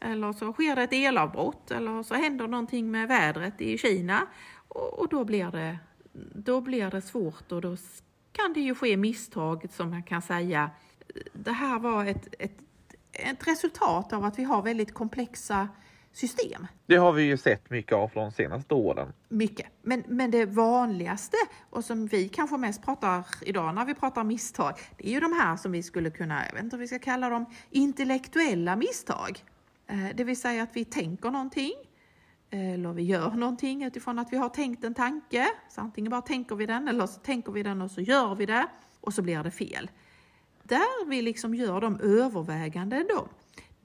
Eller 0.00 0.32
så 0.32 0.52
sker 0.52 0.76
det 0.76 0.82
ett 0.82 0.92
elavbrott 0.92 1.70
eller 1.70 2.02
så 2.02 2.14
händer 2.14 2.48
någonting 2.48 2.90
med 2.90 3.08
vädret 3.08 3.60
i 3.60 3.78
Kina. 3.78 4.26
Och, 4.68 4.98
och 4.98 5.08
då, 5.08 5.24
blir 5.24 5.50
det, 5.50 5.78
då 6.34 6.60
blir 6.60 6.90
det 6.90 7.02
svårt 7.02 7.52
och 7.52 7.60
då 7.60 7.76
kan 8.32 8.52
det 8.52 8.60
ju 8.60 8.74
ske 8.74 8.96
misstag 8.96 9.66
som 9.70 9.90
man 9.90 10.02
kan 10.02 10.22
säga. 10.22 10.70
Det 11.32 11.52
här 11.52 11.78
var 11.78 12.04
ett, 12.04 12.34
ett, 12.38 12.58
ett 13.12 13.46
resultat 13.48 14.12
av 14.12 14.24
att 14.24 14.38
vi 14.38 14.44
har 14.44 14.62
väldigt 14.62 14.94
komplexa 14.94 15.68
system. 16.14 16.66
Det 16.86 16.96
har 16.96 17.12
vi 17.12 17.22
ju 17.22 17.36
sett 17.36 17.70
mycket 17.70 17.92
av 17.92 18.10
de 18.14 18.32
senaste 18.32 18.74
åren. 18.74 19.12
Mycket. 19.28 19.66
Men, 19.82 20.04
men 20.08 20.30
det 20.30 20.46
vanligaste 20.46 21.36
och 21.70 21.84
som 21.84 22.06
vi 22.06 22.28
kanske 22.28 22.56
mest 22.56 22.84
pratar 22.84 23.26
idag 23.42 23.74
när 23.74 23.84
vi 23.84 23.94
pratar 23.94 24.24
misstag, 24.24 24.74
det 24.96 25.08
är 25.08 25.12
ju 25.12 25.20
de 25.20 25.32
här 25.32 25.56
som 25.56 25.72
vi 25.72 25.82
skulle 25.82 26.10
kunna, 26.10 26.46
jag 26.46 26.54
vet 26.54 26.62
inte 26.62 26.76
om 26.76 26.80
vi 26.80 26.88
ska 26.88 26.98
kalla 26.98 27.28
dem 27.28 27.46
intellektuella 27.70 28.76
misstag. 28.76 29.44
Eh, 29.86 30.06
det 30.14 30.24
vill 30.24 30.40
säga 30.40 30.62
att 30.62 30.76
vi 30.76 30.84
tänker 30.84 31.30
någonting 31.30 31.72
eller 32.50 32.92
vi 32.92 33.02
gör 33.02 33.30
någonting 33.30 33.84
utifrån 33.84 34.18
att 34.18 34.32
vi 34.32 34.36
har 34.36 34.48
tänkt 34.48 34.84
en 34.84 34.94
tanke. 34.94 35.48
Så 35.68 35.80
antingen 35.80 36.10
bara 36.10 36.22
tänker 36.22 36.56
vi 36.56 36.66
den 36.66 36.88
eller 36.88 37.06
så 37.06 37.20
tänker 37.20 37.52
vi 37.52 37.62
den 37.62 37.82
och 37.82 37.90
så 37.90 38.00
gör 38.00 38.34
vi 38.34 38.46
det 38.46 38.66
och 39.00 39.14
så 39.14 39.22
blir 39.22 39.42
det 39.42 39.50
fel. 39.50 39.90
Där 40.62 41.06
vi 41.08 41.22
liksom 41.22 41.54
gör 41.54 41.80
de 41.80 42.00
överväganden 42.00 43.06
då, 43.08 43.28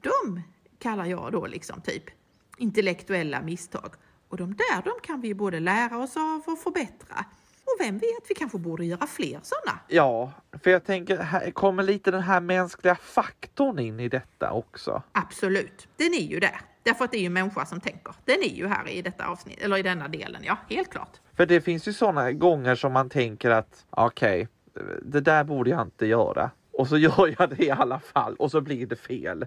de 0.01 0.41
kallar 0.79 1.05
jag 1.05 1.31
då 1.31 1.47
liksom 1.47 1.81
typ 1.81 2.18
intellektuella 2.59 3.41
misstag. 3.41 3.93
Och 4.29 4.37
de 4.37 4.55
där 4.55 4.81
de 4.83 4.91
kan 5.03 5.21
vi 5.21 5.33
både 5.33 5.59
lära 5.59 5.97
oss 5.97 6.17
av 6.17 6.43
och 6.45 6.59
förbättra. 6.59 7.25
Och 7.65 7.85
vem 7.85 7.97
vet, 7.97 8.29
vi 8.29 8.35
kanske 8.35 8.57
borde 8.57 8.85
göra 8.85 9.07
fler 9.07 9.39
sådana. 9.43 9.79
Ja, 9.87 10.31
för 10.63 10.71
jag 10.71 10.85
tänker, 10.85 11.17
här 11.17 11.51
kommer 11.51 11.83
lite 11.83 12.11
den 12.11 12.21
här 12.21 12.41
mänskliga 12.41 12.95
faktorn 12.95 13.79
in 13.79 13.99
i 13.99 14.09
detta 14.09 14.51
också. 14.51 15.03
Absolut, 15.11 15.87
den 15.97 16.13
är 16.13 16.27
ju 16.27 16.39
där. 16.39 16.61
Därför 16.83 17.05
att 17.05 17.11
det 17.11 17.17
är 17.17 17.21
ju 17.21 17.29
människa 17.29 17.65
som 17.65 17.81
tänker. 17.81 18.13
Den 18.25 18.43
är 18.43 18.55
ju 18.55 18.67
här 18.67 18.89
i 18.89 19.01
detta 19.01 19.27
avsnitt, 19.27 19.59
eller 19.61 19.77
i 19.77 19.81
denna 19.81 20.07
delen, 20.07 20.41
ja, 20.45 20.57
helt 20.69 20.89
klart. 20.89 21.19
För 21.33 21.45
det 21.45 21.61
finns 21.61 21.87
ju 21.87 21.93
sådana 21.93 22.31
gånger 22.31 22.75
som 22.75 22.93
man 22.93 23.09
tänker 23.09 23.49
att 23.49 23.85
okej, 23.89 24.47
okay, 24.73 24.83
det 25.01 25.21
där 25.21 25.43
borde 25.43 25.69
jag 25.69 25.81
inte 25.81 26.05
göra. 26.05 26.51
Och 26.73 26.87
så 26.87 26.97
gör 26.97 27.35
jag 27.39 27.49
det 27.49 27.63
i 27.63 27.71
alla 27.71 27.99
fall 27.99 28.35
och 28.35 28.51
så 28.51 28.61
blir 28.61 28.87
det 28.87 28.95
fel. 28.95 29.45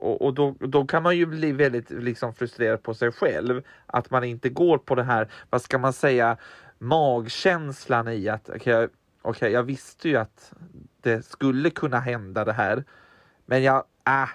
Och, 0.00 0.22
och 0.22 0.34
då, 0.34 0.54
då, 0.58 0.84
kan 0.84 1.02
man 1.02 1.16
ju 1.16 1.26
bli 1.26 1.52
väldigt 1.52 1.90
liksom, 1.90 2.34
frustrerad 2.34 2.82
på 2.82 2.94
sig 2.94 3.12
själv. 3.12 3.62
Att 3.86 4.10
man 4.10 4.24
inte 4.24 4.48
går 4.48 4.78
på 4.78 4.94
det 4.94 5.02
här, 5.02 5.28
vad 5.50 5.62
ska 5.62 5.78
man 5.78 5.92
säga, 5.92 6.36
magkänslan 6.78 8.08
i 8.08 8.28
att 8.28 8.48
okej, 8.48 8.76
okay, 8.76 8.88
okay, 9.22 9.50
jag 9.50 9.62
visste 9.62 10.08
ju 10.08 10.16
att 10.16 10.52
det 11.00 11.26
skulle 11.26 11.70
kunna 11.70 12.00
hända 12.00 12.44
det 12.44 12.52
här. 12.52 12.84
Men 13.46 13.62
jag, 13.62 13.84
äh, 14.06 14.28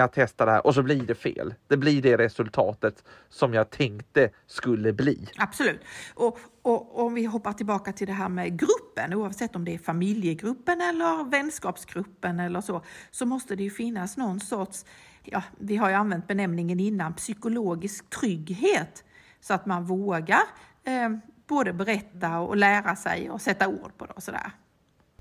jag 0.00 0.12
testar 0.12 0.46
det 0.46 0.52
här 0.52 0.66
och 0.66 0.74
så 0.74 0.82
blir 0.82 1.02
det 1.02 1.14
fel. 1.14 1.54
Det 1.68 1.76
blir 1.76 2.02
det 2.02 2.16
resultatet 2.16 3.04
som 3.28 3.54
jag 3.54 3.70
tänkte 3.70 4.30
skulle 4.46 4.92
bli. 4.92 5.28
Absolut. 5.36 5.80
Och, 6.14 6.38
och 6.62 7.04
om 7.04 7.14
vi 7.14 7.24
hoppar 7.24 7.52
tillbaka 7.52 7.92
till 7.92 8.06
det 8.06 8.12
här 8.12 8.28
med 8.28 8.58
gruppen, 8.58 9.14
oavsett 9.14 9.56
om 9.56 9.64
det 9.64 9.74
är 9.74 9.78
familjegruppen 9.78 10.80
eller 10.80 11.30
vänskapsgruppen 11.30 12.40
eller 12.40 12.60
så, 12.60 12.82
så 13.10 13.26
måste 13.26 13.56
det 13.56 13.62
ju 13.62 13.70
finnas 13.70 14.16
någon 14.16 14.40
sorts 14.40 14.84
ja, 15.24 15.42
vi 15.58 15.76
har 15.76 15.88
ju 15.88 15.94
använt 15.94 16.26
benämningen 16.26 16.80
innan, 16.80 17.14
psykologisk 17.14 18.10
trygghet. 18.10 19.04
Så 19.40 19.54
att 19.54 19.66
man 19.66 19.84
vågar 19.84 20.42
eh, 20.84 21.10
både 21.46 21.72
berätta 21.72 22.38
och 22.38 22.56
lära 22.56 22.96
sig 22.96 23.30
och 23.30 23.40
sätta 23.40 23.68
ord 23.68 23.92
på 23.96 24.06
det 24.06 24.12
och 24.12 24.22
sådär. 24.22 24.52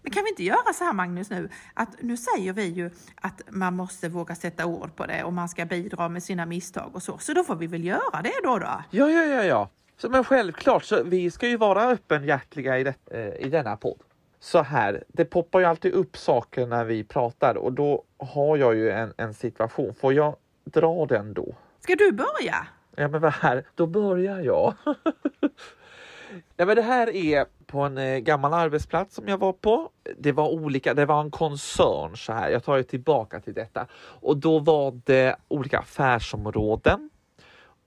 Men 0.01 0.11
kan 0.11 0.23
vi 0.23 0.29
inte 0.29 0.43
göra 0.43 0.73
så 0.73 0.83
här 0.83 0.93
Magnus 0.93 1.29
nu, 1.29 1.49
att 1.73 1.89
nu 1.99 2.17
säger 2.17 2.53
vi 2.53 2.65
ju 2.65 2.89
att 3.15 3.41
man 3.49 3.75
måste 3.75 4.09
våga 4.09 4.35
sätta 4.35 4.65
ord 4.65 4.95
på 4.95 5.05
det 5.05 5.23
och 5.23 5.33
man 5.33 5.49
ska 5.49 5.65
bidra 5.65 6.09
med 6.09 6.23
sina 6.23 6.45
misstag 6.45 6.89
och 6.93 7.03
så, 7.03 7.17
så 7.17 7.33
då 7.33 7.43
får 7.43 7.55
vi 7.55 7.67
väl 7.67 7.83
göra 7.83 8.21
det 8.23 8.33
då 8.43 8.59
då? 8.59 8.83
Ja, 8.89 9.09
ja, 9.09 9.25
ja, 9.25 9.43
ja. 9.43 9.69
Så, 9.97 10.09
men 10.09 10.23
självklart, 10.23 10.83
så 10.83 11.03
vi 11.03 11.31
ska 11.31 11.47
ju 11.47 11.57
vara 11.57 11.83
öppenhjärtliga 11.83 12.79
i, 12.79 12.83
det, 12.83 12.93
eh, 13.11 13.45
i 13.45 13.49
denna 13.49 13.77
podd 13.77 13.99
så 14.39 14.61
här, 14.61 15.03
det 15.07 15.25
poppar 15.25 15.59
ju 15.59 15.65
alltid 15.65 15.93
upp 15.93 16.17
saker 16.17 16.67
när 16.67 16.85
vi 16.85 17.03
pratar 17.03 17.57
och 17.57 17.73
då 17.73 18.03
har 18.17 18.57
jag 18.57 18.75
ju 18.75 18.91
en, 18.91 19.13
en 19.17 19.33
situation. 19.33 19.93
Får 19.93 20.13
jag 20.13 20.35
dra 20.63 21.05
den 21.05 21.33
då? 21.33 21.55
Ska 21.79 21.95
du 21.95 22.11
börja? 22.11 22.67
Ja 22.95 23.07
men 23.07 23.21
vad 23.21 23.33
här, 23.33 23.63
då 23.75 23.87
börjar 23.87 24.39
jag. 24.39 24.73
ja, 26.55 26.65
men 26.65 26.75
det 26.75 26.81
här 26.81 27.15
är 27.15 27.45
på 27.71 27.79
en 27.79 27.97
eh, 27.97 28.17
gammal 28.17 28.53
arbetsplats 28.53 29.15
som 29.15 29.27
jag 29.27 29.37
var 29.37 29.53
på. 29.53 29.89
Det 30.17 30.31
var 30.31 30.49
olika, 30.49 30.93
det 30.93 31.05
var 31.05 31.21
en 31.21 31.31
koncern 31.31 32.17
så 32.17 32.33
här. 32.33 32.49
Jag 32.49 32.63
tar 32.63 32.77
ju 32.77 32.83
tillbaka 32.83 33.39
till 33.39 33.53
detta 33.53 33.87
och 33.95 34.37
då 34.37 34.59
var 34.59 35.01
det 35.05 35.35
olika 35.47 35.79
affärsområden 35.79 37.09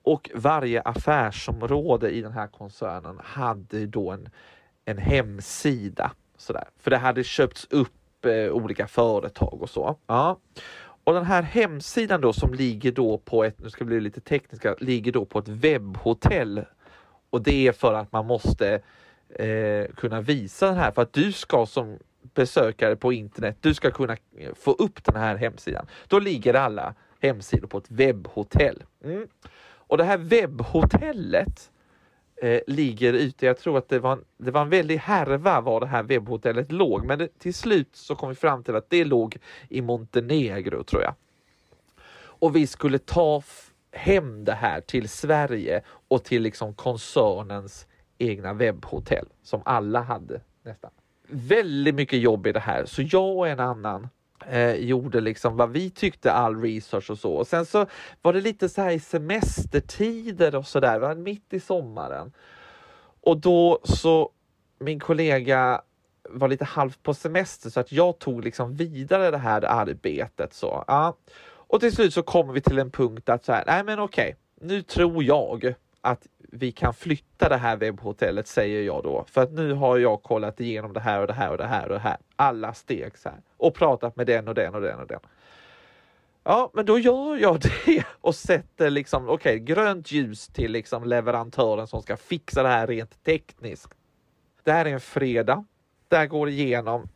och 0.03 0.29
varje 0.35 0.81
affärsområde 0.81 2.09
i 2.09 2.21
den 2.21 2.31
här 2.31 2.47
koncernen 2.47 3.19
hade 3.23 3.85
då 3.85 4.11
en, 4.11 4.29
en 4.85 4.97
hemsida 4.97 6.11
Sådär. 6.37 6.63
För 6.77 6.91
det 6.91 6.97
hade 6.97 7.23
köpts 7.23 7.67
upp 7.69 8.25
eh, 8.25 8.51
olika 8.51 8.87
företag 8.87 9.61
och 9.61 9.69
så. 9.69 9.97
Ja. 10.07 10.39
Och 11.03 11.13
den 11.13 11.25
här 11.25 11.41
hemsidan 11.41 12.21
då 12.21 12.33
som 12.33 12.53
ligger 12.53 12.91
då 12.91 13.17
på 13.17 13.43
ett, 13.43 13.59
nu 13.59 13.69
ska 13.69 13.83
vi 13.83 13.87
bli 13.87 14.01
lite 14.01 14.21
tekniska, 14.21 14.75
ligger 14.79 15.11
då 15.11 15.25
på 15.25 15.39
ett 15.39 15.47
webbhotell 15.47 16.65
Och 17.29 17.41
det 17.41 17.67
är 17.67 17.71
för 17.71 17.93
att 17.93 18.11
man 18.11 18.25
måste 18.25 18.81
eh, 19.29 19.85
kunna 19.95 20.21
visa 20.21 20.67
den 20.67 20.77
här 20.77 20.91
för 20.91 21.01
att 21.01 21.13
du 21.13 21.31
ska 21.31 21.65
som 21.65 21.97
besökare 22.33 22.95
på 22.95 23.13
internet, 23.13 23.57
du 23.61 23.73
ska 23.73 23.91
kunna 23.91 24.17
få 24.55 24.71
upp 24.71 25.03
den 25.03 25.15
här 25.15 25.35
hemsidan. 25.35 25.87
Då 26.07 26.19
ligger 26.19 26.53
alla 26.53 26.95
hemsidor 27.21 27.67
på 27.67 27.77
ett 27.77 27.91
webbhotell. 27.91 28.83
Mm. 29.03 29.27
Och 29.87 29.97
det 29.97 30.03
här 30.03 30.17
webbhotellet 30.17 31.71
eh, 32.41 32.61
ligger 32.67 33.13
ute, 33.13 33.45
jag 33.45 33.57
tror 33.57 33.77
att 33.77 33.89
det 33.89 33.99
var, 33.99 34.11
en, 34.11 34.25
det 34.37 34.51
var 34.51 34.61
en 34.61 34.69
väldig 34.69 34.97
härva 34.97 35.61
var 35.61 35.79
det 35.79 35.87
här 35.87 36.03
webbhotellet 36.03 36.71
låg, 36.71 37.05
men 37.05 37.19
det, 37.19 37.39
till 37.39 37.53
slut 37.53 37.89
så 37.95 38.15
kom 38.15 38.29
vi 38.29 38.35
fram 38.35 38.63
till 38.63 38.75
att 38.75 38.89
det 38.89 39.05
låg 39.05 39.37
i 39.69 39.81
Montenegro 39.81 40.83
tror 40.83 41.01
jag. 41.01 41.13
Och 42.15 42.55
vi 42.55 42.67
skulle 42.67 42.99
ta 42.99 43.43
hem 43.91 44.45
det 44.45 44.53
här 44.53 44.81
till 44.81 45.09
Sverige 45.09 45.83
och 46.07 46.23
till 46.23 46.41
liksom 46.41 46.73
koncernens 46.73 47.87
egna 48.17 48.53
webbhotell 48.53 49.25
som 49.43 49.61
alla 49.65 50.01
hade 50.01 50.41
nästan. 50.63 50.91
Väldigt 51.27 51.95
mycket 51.95 52.19
jobb 52.19 52.47
i 52.47 52.51
det 52.51 52.59
här, 52.59 52.85
så 52.85 53.01
jag 53.01 53.37
och 53.37 53.47
en 53.47 53.59
annan 53.59 54.09
eh, 54.47 54.75
gjorde 54.75 55.21
liksom 55.21 55.57
vad 55.57 55.71
vi 55.71 55.89
tyckte 55.89 56.31
all 56.31 56.61
research 56.61 57.09
och 57.09 57.17
så. 57.17 57.33
Och 57.33 57.47
sen 57.47 57.65
så 57.65 57.85
var 58.21 58.33
det 58.33 58.41
lite 58.41 58.69
så 58.69 58.81
här 58.81 58.91
i 58.91 58.99
semestertider 58.99 60.55
och 60.55 60.67
så 60.67 60.79
där, 60.79 60.99
var 60.99 61.15
mitt 61.15 61.53
i 61.53 61.59
sommaren. 61.59 62.31
Och 63.21 63.37
då 63.37 63.79
så 63.83 64.31
min 64.79 64.99
kollega 64.99 65.81
var 66.29 66.47
lite 66.47 66.65
halvt 66.65 67.03
på 67.03 67.13
semester 67.13 67.69
så 67.69 67.79
att 67.79 67.91
jag 67.91 68.19
tog 68.19 68.43
liksom 68.43 68.75
vidare 68.75 69.31
det 69.31 69.37
här 69.37 69.65
arbetet. 69.65 70.53
Så, 70.53 70.83
ja. 70.87 71.17
Och 71.45 71.79
till 71.79 71.95
slut 71.95 72.13
så 72.13 72.23
kommer 72.23 72.53
vi 72.53 72.61
till 72.61 72.79
en 72.79 72.91
punkt 72.91 73.29
att 73.29 73.45
så 73.45 73.51
här, 73.51 73.63
nej 73.67 73.83
men 73.83 73.99
okej, 73.99 74.35
nu 74.61 74.81
tror 74.81 75.23
jag 75.23 75.73
att 76.01 76.27
vi 76.55 76.71
kan 76.71 76.93
flytta 76.93 77.49
det 77.49 77.57
här 77.57 77.77
webbhotellet 77.77 78.47
säger 78.47 78.83
jag 78.83 79.03
då. 79.03 79.25
För 79.27 79.41
att 79.41 79.51
nu 79.51 79.73
har 79.73 79.97
jag 79.97 80.23
kollat 80.23 80.59
igenom 80.59 80.93
det 80.93 80.99
här 80.99 81.21
och 81.21 81.27
det 81.27 81.33
här 81.33 81.51
och 81.51 81.57
det 81.57 81.65
här 81.65 81.83
och 81.83 81.93
det 81.93 81.99
här. 81.99 82.17
Alla 82.35 82.73
steg 82.73 83.17
så 83.17 83.29
här. 83.29 83.41
Och 83.57 83.75
pratat 83.75 84.15
med 84.15 84.27
den 84.27 84.47
och 84.47 84.55
den 84.55 84.75
och 84.75 84.81
den 84.81 84.99
och 84.99 85.07
den. 85.07 85.19
Ja, 86.43 86.71
men 86.73 86.85
då 86.85 86.99
gör 86.99 87.37
jag 87.37 87.59
det 87.85 88.05
och 88.07 88.35
sätter 88.35 88.89
liksom, 88.89 89.29
okej, 89.29 89.55
okay, 89.55 89.59
grönt 89.59 90.11
ljus 90.11 90.47
till 90.47 90.71
liksom 90.71 91.03
leverantören 91.03 91.87
som 91.87 92.01
ska 92.01 92.17
fixa 92.17 92.63
det 92.63 92.69
här 92.69 92.87
rent 92.87 93.23
tekniskt. 93.23 93.93
Det 94.63 94.71
här 94.71 94.85
är 94.85 94.93
en 94.93 94.99
fredag. 94.99 95.65
Där 96.07 96.25
går 96.25 96.49
igenom 96.49 97.07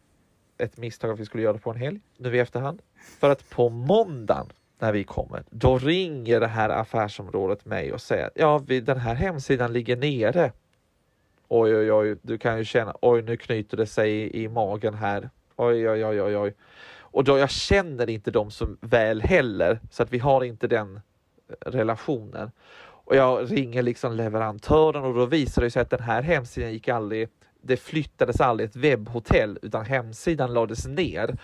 ett 0.58 0.78
misstag 0.78 1.12
att 1.12 1.20
vi 1.20 1.26
skulle 1.26 1.44
göra 1.44 1.54
det 1.54 1.60
på 1.60 1.72
en 1.72 1.78
helg, 1.78 2.00
nu 2.18 2.36
i 2.36 2.40
efterhand. 2.40 2.82
För 3.20 3.30
att 3.30 3.50
på 3.50 3.70
måndagen 3.70 4.50
när 4.80 4.92
vi 4.92 5.04
kommer, 5.04 5.44
då 5.50 5.78
ringer 5.78 6.40
det 6.40 6.48
här 6.48 6.70
affärsområdet 6.70 7.66
mig 7.66 7.94
och 7.94 8.02
säger 8.02 8.30
ja, 8.36 8.62
den 8.68 8.98
här 8.98 9.16
hemsidan 9.16 9.74
ligger 9.74 9.96
nere. 9.96 10.52
Oj, 11.48 11.76
oj, 11.76 11.92
oj, 11.92 12.18
du 12.22 12.38
kan 12.38 12.58
ju 12.58 12.66
känna, 12.66 12.96
oj, 13.02 13.22
nu 13.22 13.38
knyter 13.38 13.78
det 13.78 13.88
sig 13.88 14.12
i, 14.12 14.44
i 14.44 14.48
magen 14.48 14.94
här. 14.94 15.30
Oj, 15.56 15.90
oj, 15.90 16.06
oj, 16.06 16.22
oj, 16.22 16.38
oj. 16.38 16.56
Och 17.00 17.24
då 17.24 17.38
jag 17.38 17.50
känner 17.50 18.10
inte 18.10 18.32
dem 18.32 18.52
så 18.52 18.68
väl 18.82 19.22
heller, 19.22 19.80
så 19.92 20.04
att 20.04 20.14
vi 20.14 20.20
har 20.20 20.44
inte 20.44 20.68
den 20.68 20.96
eh, 20.96 21.72
relationen. 21.72 22.52
Och 22.80 23.16
jag 23.16 23.52
ringer 23.52 23.82
liksom 23.82 24.14
leverantören 24.14 25.04
och 25.04 25.14
då 25.14 25.26
visar 25.26 25.62
det 25.62 25.72
sig 25.72 25.82
att 25.82 25.90
den 25.90 26.04
här 26.04 26.22
hemsidan 26.22 26.74
gick 26.74 26.88
aldrig, 26.88 27.30
det 27.62 27.78
flyttades 27.78 28.42
aldrig 28.42 28.70
ett 28.70 28.76
webbhotell 28.76 29.60
utan 29.62 29.86
hemsidan 29.86 30.54
lades 30.54 30.88
ner. 30.88 31.38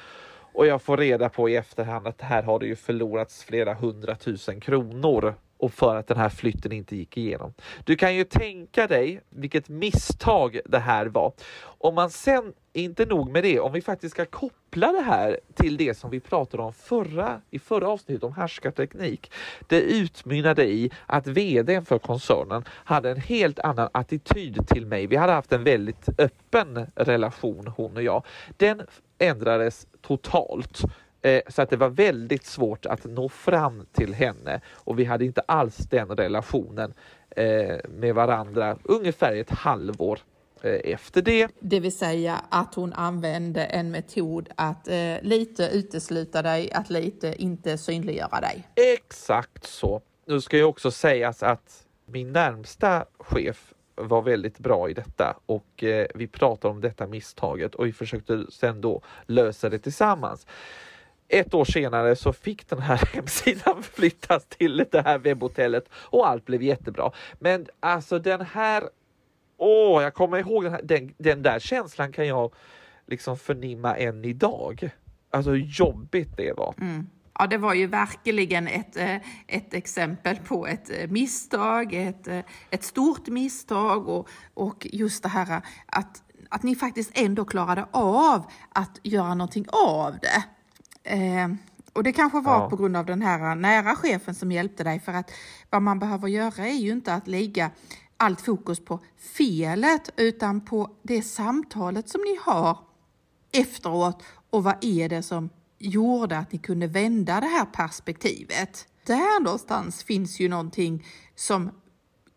Och 0.54 0.68
jag 0.68 0.82
får 0.82 0.98
reda 0.98 1.30
på 1.30 1.50
i 1.50 1.56
efterhand 1.56 2.08
att 2.08 2.22
här 2.22 2.44
har 2.44 2.60
det 2.60 2.66
ju 2.66 2.76
förlorats 2.76 3.44
flera 3.44 3.74
hundratusen 3.74 4.60
kronor 4.60 5.34
och 5.64 5.74
för 5.74 5.96
att 5.96 6.08
den 6.08 6.18
här 6.18 6.30
flytten 6.30 6.72
inte 6.72 6.96
gick 6.96 7.18
igenom. 7.18 7.54
Du 7.84 7.96
kan 7.96 8.16
ju 8.16 8.24
tänka 8.24 8.88
dig 8.88 9.22
vilket 9.30 9.70
misstag 9.70 10.60
det 10.66 10.80
här 10.80 11.06
var. 11.06 11.34
Om 11.62 11.96
man 11.96 12.10
sen, 12.10 12.54
inte 12.74 13.06
nog 13.06 13.32
med 13.32 13.44
det, 13.44 13.60
om 13.60 13.74
vi 13.74 13.82
faktiskt 13.82 14.14
ska 14.14 14.26
koppla 14.26 14.92
det 14.92 15.02
här 15.02 15.40
till 15.54 15.78
det 15.78 15.98
som 15.98 16.10
vi 16.10 16.20
pratade 16.20 16.64
om 16.64 16.74
förra, 16.74 17.42
i 17.50 17.60
förra 17.60 17.88
avsnittet 17.88 18.24
om 18.24 18.34
härskarteknik. 18.34 19.32
Det 19.68 19.82
utmynnade 19.82 20.66
i 20.66 20.92
att 21.06 21.28
vdn 21.28 21.86
för 21.86 22.00
koncernen 22.00 22.64
hade 22.70 23.12
en 23.12 23.22
helt 23.22 23.60
annan 23.60 23.90
attityd 23.92 24.68
till 24.68 24.86
mig. 24.86 25.08
Vi 25.08 25.16
hade 25.16 25.34
haft 25.34 25.54
en 25.54 25.64
väldigt 25.64 26.10
öppen 26.18 26.88
relation 26.96 27.68
hon 27.78 27.98
och 27.98 28.04
jag. 28.04 28.26
Den 28.58 28.82
ändrades 29.18 29.88
totalt. 30.02 30.82
Eh, 31.24 31.42
så 31.48 31.62
att 31.62 31.70
det 31.70 31.78
var 31.78 31.90
väldigt 31.90 32.46
svårt 32.46 32.86
att 32.86 33.06
nå 33.06 33.30
fram 33.30 33.86
till 33.92 34.14
henne 34.14 34.62
och 34.74 35.00
vi 35.00 35.06
hade 35.06 35.26
inte 35.26 35.42
alls 35.42 35.78
den 35.78 36.08
relationen 36.08 36.94
eh, 37.30 37.78
med 37.90 38.16
varandra 38.16 38.78
ungefär 38.84 39.36
ett 39.36 39.50
halvår 39.50 40.20
eh, 40.62 40.94
efter 40.94 41.22
det. 41.22 41.48
Det 41.60 41.80
vill 41.80 41.98
säga 41.98 42.42
att 42.50 42.76
hon 42.76 42.94
använde 42.94 43.66
en 43.66 43.92
metod 43.92 44.50
att 44.56 44.88
eh, 44.88 45.16
lite 45.22 45.70
utesluta 45.74 46.42
dig, 46.42 46.72
att 46.72 46.90
lite 46.90 47.36
inte 47.38 47.78
synliggöra 47.78 48.42
dig. 48.42 48.68
Exakt 48.96 49.64
så. 49.64 50.02
Nu 50.26 50.42
ska 50.42 50.58
jag 50.58 50.70
också 50.70 50.92
sägas 50.92 51.44
att 51.44 51.86
min 52.06 52.32
närmsta 52.32 53.06
chef 53.18 53.74
var 53.96 54.22
väldigt 54.22 54.60
bra 54.60 54.90
i 54.90 54.94
detta 54.94 55.38
och 55.46 55.84
eh, 55.84 56.08
vi 56.16 56.28
pratade 56.28 56.72
om 56.72 56.82
detta 56.82 57.08
misstaget 57.08 57.76
och 57.76 57.86
vi 57.86 57.94
försökte 57.94 58.46
sen 58.50 58.82
då 58.82 59.02
lösa 59.26 59.70
det 59.70 59.80
tillsammans. 59.80 60.48
Ett 61.28 61.54
år 61.54 61.66
senare 61.66 62.16
så 62.16 62.34
fick 62.34 62.70
den 62.70 62.80
här 62.80 63.02
hemsidan 63.14 63.84
flyttas 63.84 64.46
till 64.46 64.86
det 64.92 65.02
här 65.02 65.18
webbhotellet 65.18 65.90
och 65.94 66.28
allt 66.28 66.46
blev 66.46 66.62
jättebra. 66.64 67.12
Men 67.40 67.68
alltså 67.80 68.20
den 68.20 68.42
här, 68.42 68.84
åh, 69.58 70.04
jag 70.04 70.14
kommer 70.14 70.38
ihåg 70.38 70.64
den, 70.64 70.74
här, 70.74 70.82
den, 70.84 71.14
den 71.18 71.42
där 71.42 71.60
känslan 71.60 72.12
kan 72.12 72.28
jag 72.28 72.54
liksom 73.08 73.38
förnimma 73.38 73.98
än 73.98 74.26
idag. 74.26 74.90
Alltså 75.30 75.52
hur 75.52 75.58
jobbigt 75.58 76.38
det 76.38 76.54
var. 76.54 76.76
Mm. 76.82 77.08
Ja, 77.40 77.48
det 77.48 77.58
var 77.58 77.74
ju 77.74 77.88
verkligen 77.88 78.68
ett, 78.68 78.98
eh, 78.98 79.16
ett 79.48 79.74
exempel 79.74 80.36
på 80.36 80.68
ett 80.68 80.90
eh, 80.90 81.10
misstag, 81.10 81.94
ett, 81.94 82.28
eh, 82.28 82.40
ett 82.70 82.84
stort 82.84 83.28
misstag 83.28 84.08
och, 84.08 84.30
och 84.54 84.88
just 84.92 85.24
det 85.24 85.30
här 85.30 85.62
att, 85.86 86.24
att 86.50 86.64
ni 86.64 86.76
faktiskt 86.76 87.12
ändå 87.14 87.46
klarade 87.46 87.86
av 87.92 88.52
att 88.70 89.00
göra 89.04 89.34
någonting 89.34 89.66
av 89.72 90.18
det. 90.22 90.44
Eh, 91.04 91.48
och 91.94 92.04
det 92.04 92.14
kanske 92.14 92.40
var 92.40 92.62
ja. 92.62 92.70
på 92.70 92.76
grund 92.76 92.98
av 92.98 93.06
den 93.06 93.22
här 93.22 93.56
nära 93.56 93.96
chefen 93.96 94.36
som 94.36 94.52
hjälpte 94.52 94.84
dig 94.84 95.00
för 95.00 95.14
att 95.14 95.32
vad 95.70 95.82
man 95.82 96.00
behöver 96.00 96.28
göra 96.28 96.68
är 96.68 96.76
ju 96.76 96.92
inte 96.92 97.14
att 97.14 97.28
lägga 97.28 97.72
allt 98.18 98.42
fokus 98.42 98.86
på 98.86 99.00
felet 99.18 100.10
utan 100.18 100.62
på 100.66 100.90
det 101.02 101.22
samtalet 101.22 102.10
som 102.10 102.22
ni 102.22 102.40
har 102.42 102.78
efteråt 103.52 104.24
och 104.50 104.64
vad 104.64 104.76
är 104.82 105.10
det 105.10 105.24
som 105.24 105.50
gjorde 105.80 106.38
att 106.38 106.52
ni 106.52 106.60
kunde 106.60 106.88
vända 106.88 107.40
det 107.40 107.48
här 107.48 107.66
perspektivet. 107.66 108.88
Där 109.06 109.44
någonstans 109.44 110.04
finns 110.04 110.40
ju 110.40 110.50
någonting 110.50 111.06
som 111.36 111.72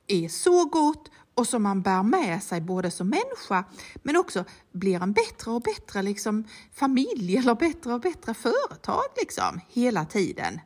är 0.07 0.29
så 0.29 0.65
gott 0.65 1.11
och 1.37 1.47
som 1.47 1.63
man 1.63 1.83
bär 1.83 2.03
med 2.03 2.43
sig 2.43 2.61
både 2.61 2.91
som 2.91 3.09
människa 3.09 3.65
men 4.03 4.17
också 4.17 4.45
blir 4.73 5.03
en 5.03 5.13
bättre 5.13 5.51
och 5.51 5.63
bättre 5.63 6.03
liksom, 6.03 6.45
familj 6.73 7.37
eller 7.37 7.55
bättre 7.55 7.93
och 7.93 8.01
bättre 8.01 8.35
företag 8.35 9.05
liksom, 9.17 9.61
hela 9.69 10.05
tiden. 10.05 10.61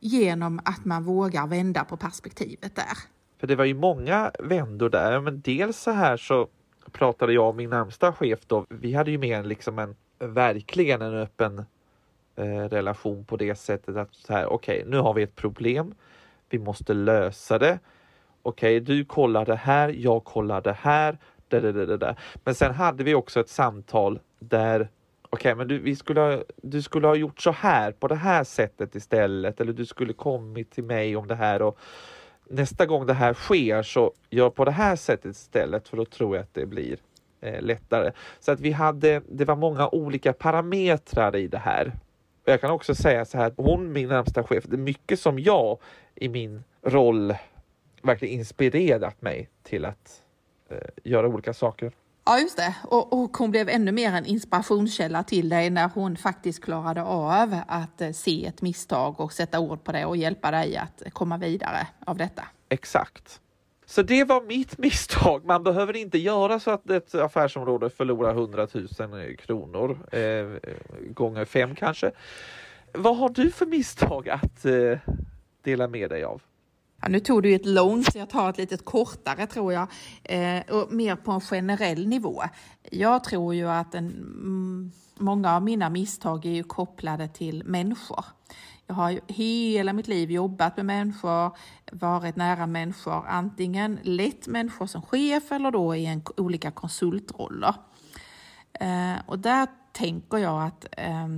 Genom 0.00 0.60
att 0.64 0.84
man 0.84 1.04
vågar 1.04 1.46
vända 1.46 1.84
på 1.84 1.96
perspektivet 1.96 2.76
där. 2.76 2.98
För 3.40 3.46
det 3.46 3.56
var 3.56 3.64
ju 3.64 3.74
många 3.74 4.30
vändor 4.38 4.90
där, 4.90 5.20
men 5.20 5.40
dels 5.40 5.78
så 5.78 5.90
här 5.90 6.16
så 6.16 6.48
pratade 6.92 7.32
jag 7.32 7.48
och 7.48 7.56
min 7.56 7.70
närmsta 7.70 8.12
chef 8.12 8.40
då, 8.46 8.66
vi 8.68 8.94
hade 8.94 9.10
ju 9.10 9.18
mer 9.18 9.44
liksom 9.44 9.78
en 9.78 9.96
verkligen 10.18 11.02
en 11.02 11.14
öppen 11.14 11.64
eh, 12.36 12.44
relation 12.44 13.24
på 13.24 13.36
det 13.36 13.54
sättet 13.54 13.96
att 13.96 14.14
så 14.14 14.32
här, 14.32 14.46
okej, 14.46 14.78
okay, 14.78 14.90
nu 14.90 14.98
har 14.98 15.14
vi 15.14 15.22
ett 15.22 15.36
problem. 15.36 15.94
Vi 16.48 16.58
måste 16.58 16.94
lösa 16.94 17.58
det 17.58 17.78
okej, 18.42 18.76
okay, 18.76 18.96
du 18.96 19.04
kollar 19.04 19.44
det 19.44 19.56
här, 19.56 19.88
jag 19.88 20.24
kollar 20.24 20.60
det 20.60 20.76
här. 20.80 21.18
Där, 21.48 21.60
där, 21.60 21.72
där, 21.72 21.98
där. 21.98 22.16
Men 22.44 22.54
sen 22.54 22.74
hade 22.74 23.04
vi 23.04 23.14
också 23.14 23.40
ett 23.40 23.48
samtal 23.48 24.20
där 24.38 24.88
okej, 25.30 25.52
okay, 25.52 25.54
men 25.54 25.68
du, 25.68 25.78
vi 25.78 25.96
skulle 25.96 26.20
ha, 26.20 26.42
du 26.56 26.82
skulle 26.82 27.06
ha 27.06 27.14
gjort 27.14 27.40
så 27.40 27.50
här 27.50 27.92
på 27.92 28.08
det 28.08 28.14
här 28.14 28.44
sättet 28.44 28.94
istället 28.94 29.60
eller 29.60 29.72
du 29.72 29.86
skulle 29.86 30.12
kommit 30.12 30.70
till 30.70 30.84
mig 30.84 31.16
om 31.16 31.28
det 31.28 31.34
här 31.34 31.62
och 31.62 31.78
nästa 32.48 32.86
gång 32.86 33.06
det 33.06 33.14
här 33.14 33.34
sker 33.34 33.82
så 33.82 34.12
gör 34.30 34.50
på 34.50 34.64
det 34.64 34.70
här 34.70 34.96
sättet 34.96 35.36
istället 35.36 35.88
för 35.88 35.96
då 35.96 36.04
tror 36.04 36.36
jag 36.36 36.42
att 36.42 36.54
det 36.54 36.66
blir 36.66 36.98
eh, 37.40 37.62
lättare. 37.62 38.12
Så 38.40 38.52
att 38.52 38.60
vi 38.60 38.72
hade, 38.72 39.22
det 39.28 39.44
var 39.44 39.56
många 39.56 39.88
olika 39.88 40.32
parametrar 40.32 41.36
i 41.36 41.48
det 41.48 41.58
här. 41.58 41.92
Och 42.42 42.48
jag 42.48 42.60
kan 42.60 42.70
också 42.70 42.94
säga 42.94 43.24
så 43.24 43.38
här, 43.38 43.52
hon 43.56 43.92
min 43.92 44.08
närmsta 44.08 44.42
chef, 44.42 44.64
det 44.64 44.76
är 44.76 44.78
mycket 44.78 45.20
som 45.20 45.38
jag 45.38 45.78
i 46.14 46.28
min 46.28 46.64
roll 46.82 47.34
verkligen 48.02 48.38
inspirerat 48.38 49.22
mig 49.22 49.48
till 49.62 49.84
att 49.84 50.22
eh, 50.68 50.78
göra 51.04 51.28
olika 51.28 51.54
saker. 51.54 51.92
Ja, 52.24 52.38
just 52.38 52.56
det. 52.56 52.74
Och, 52.84 53.12
och, 53.12 53.36
hon 53.36 53.50
blev 53.50 53.68
ännu 53.68 53.92
mer 53.92 54.12
en 54.12 54.26
inspirationskälla 54.26 55.22
till 55.22 55.48
dig 55.48 55.70
när 55.70 55.90
hon 55.94 56.16
faktiskt 56.16 56.64
klarade 56.64 57.02
av 57.02 57.60
att 57.68 58.00
eh, 58.00 58.10
se 58.10 58.46
ett 58.46 58.62
misstag 58.62 59.20
och 59.20 59.32
sätta 59.32 59.60
ord 59.60 59.84
på 59.84 59.92
det 59.92 60.04
och 60.04 60.16
hjälpa 60.16 60.50
dig 60.50 60.76
att 60.76 61.02
komma 61.12 61.38
vidare 61.38 61.86
av 62.06 62.16
detta. 62.16 62.42
Exakt. 62.68 63.40
Så 63.86 64.02
det 64.02 64.24
var 64.24 64.42
mitt 64.42 64.78
misstag. 64.78 65.44
Man 65.44 65.62
behöver 65.62 65.96
inte 65.96 66.18
göra 66.18 66.60
så 66.60 66.70
att 66.70 66.90
ett 66.90 67.14
affärsområde 67.14 67.90
förlorar 67.90 68.30
100 68.30 68.68
000 68.98 69.36
kronor 69.36 69.98
eh, 70.12 70.70
gånger 71.10 71.44
fem 71.44 71.74
kanske. 71.74 72.10
Vad 72.92 73.16
har 73.16 73.28
du 73.28 73.50
för 73.50 73.66
misstag 73.66 74.28
att 74.28 74.64
eh, 74.64 74.98
dela 75.62 75.88
med 75.88 76.10
dig 76.10 76.24
av? 76.24 76.42
Ja, 77.02 77.08
nu 77.08 77.20
tog 77.20 77.42
du 77.42 77.54
ett 77.54 77.66
långt, 77.66 78.12
så 78.12 78.18
jag 78.18 78.30
tar 78.30 78.50
ett 78.50 78.58
lite 78.58 78.76
kortare 78.76 79.46
tror 79.46 79.72
jag, 79.72 79.88
eh, 80.22 80.62
och 80.70 80.92
mer 80.92 81.16
på 81.16 81.32
en 81.32 81.40
generell 81.40 82.08
nivå. 82.08 82.42
Jag 82.90 83.24
tror 83.24 83.54
ju 83.54 83.68
att 83.68 83.94
en, 83.94 84.06
mm, 84.08 84.92
många 85.18 85.56
av 85.56 85.62
mina 85.62 85.90
misstag 85.90 86.46
är 86.46 86.50
ju 86.50 86.62
kopplade 86.62 87.28
till 87.28 87.62
människor. 87.64 88.24
Jag 88.86 88.94
har 88.94 89.10
ju 89.10 89.20
hela 89.26 89.92
mitt 89.92 90.08
liv 90.08 90.30
jobbat 90.30 90.76
med 90.76 90.86
människor, 90.86 91.56
varit 91.92 92.36
nära 92.36 92.66
människor, 92.66 93.24
antingen 93.26 93.98
lett 94.02 94.46
människor 94.46 94.86
som 94.86 95.02
chef 95.02 95.52
eller 95.52 95.70
då 95.70 95.94
i 95.94 96.06
en, 96.06 96.22
olika 96.36 96.70
konsultroller. 96.70 97.74
Eh, 98.72 99.14
och 99.26 99.38
där 99.38 99.66
tänker 99.92 100.38
jag 100.38 100.66
att 100.66 100.86
eh, 100.96 101.28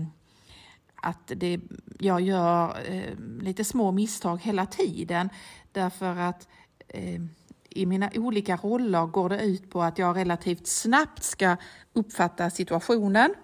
att 1.02 1.32
det, 1.36 1.60
jag 1.98 2.20
gör 2.20 2.76
eh, 2.88 3.18
lite 3.40 3.64
små 3.64 3.92
misstag 3.92 4.42
hela 4.42 4.66
tiden 4.66 5.30
därför 5.72 6.16
att 6.16 6.48
eh, 6.88 7.20
i 7.70 7.86
mina 7.86 8.10
olika 8.14 8.56
roller 8.56 9.06
går 9.06 9.28
det 9.28 9.40
ut 9.40 9.70
på 9.70 9.82
att 9.82 9.98
jag 9.98 10.16
relativt 10.16 10.66
snabbt 10.66 11.22
ska 11.22 11.56
uppfatta 11.92 12.50
situationen 12.50 13.34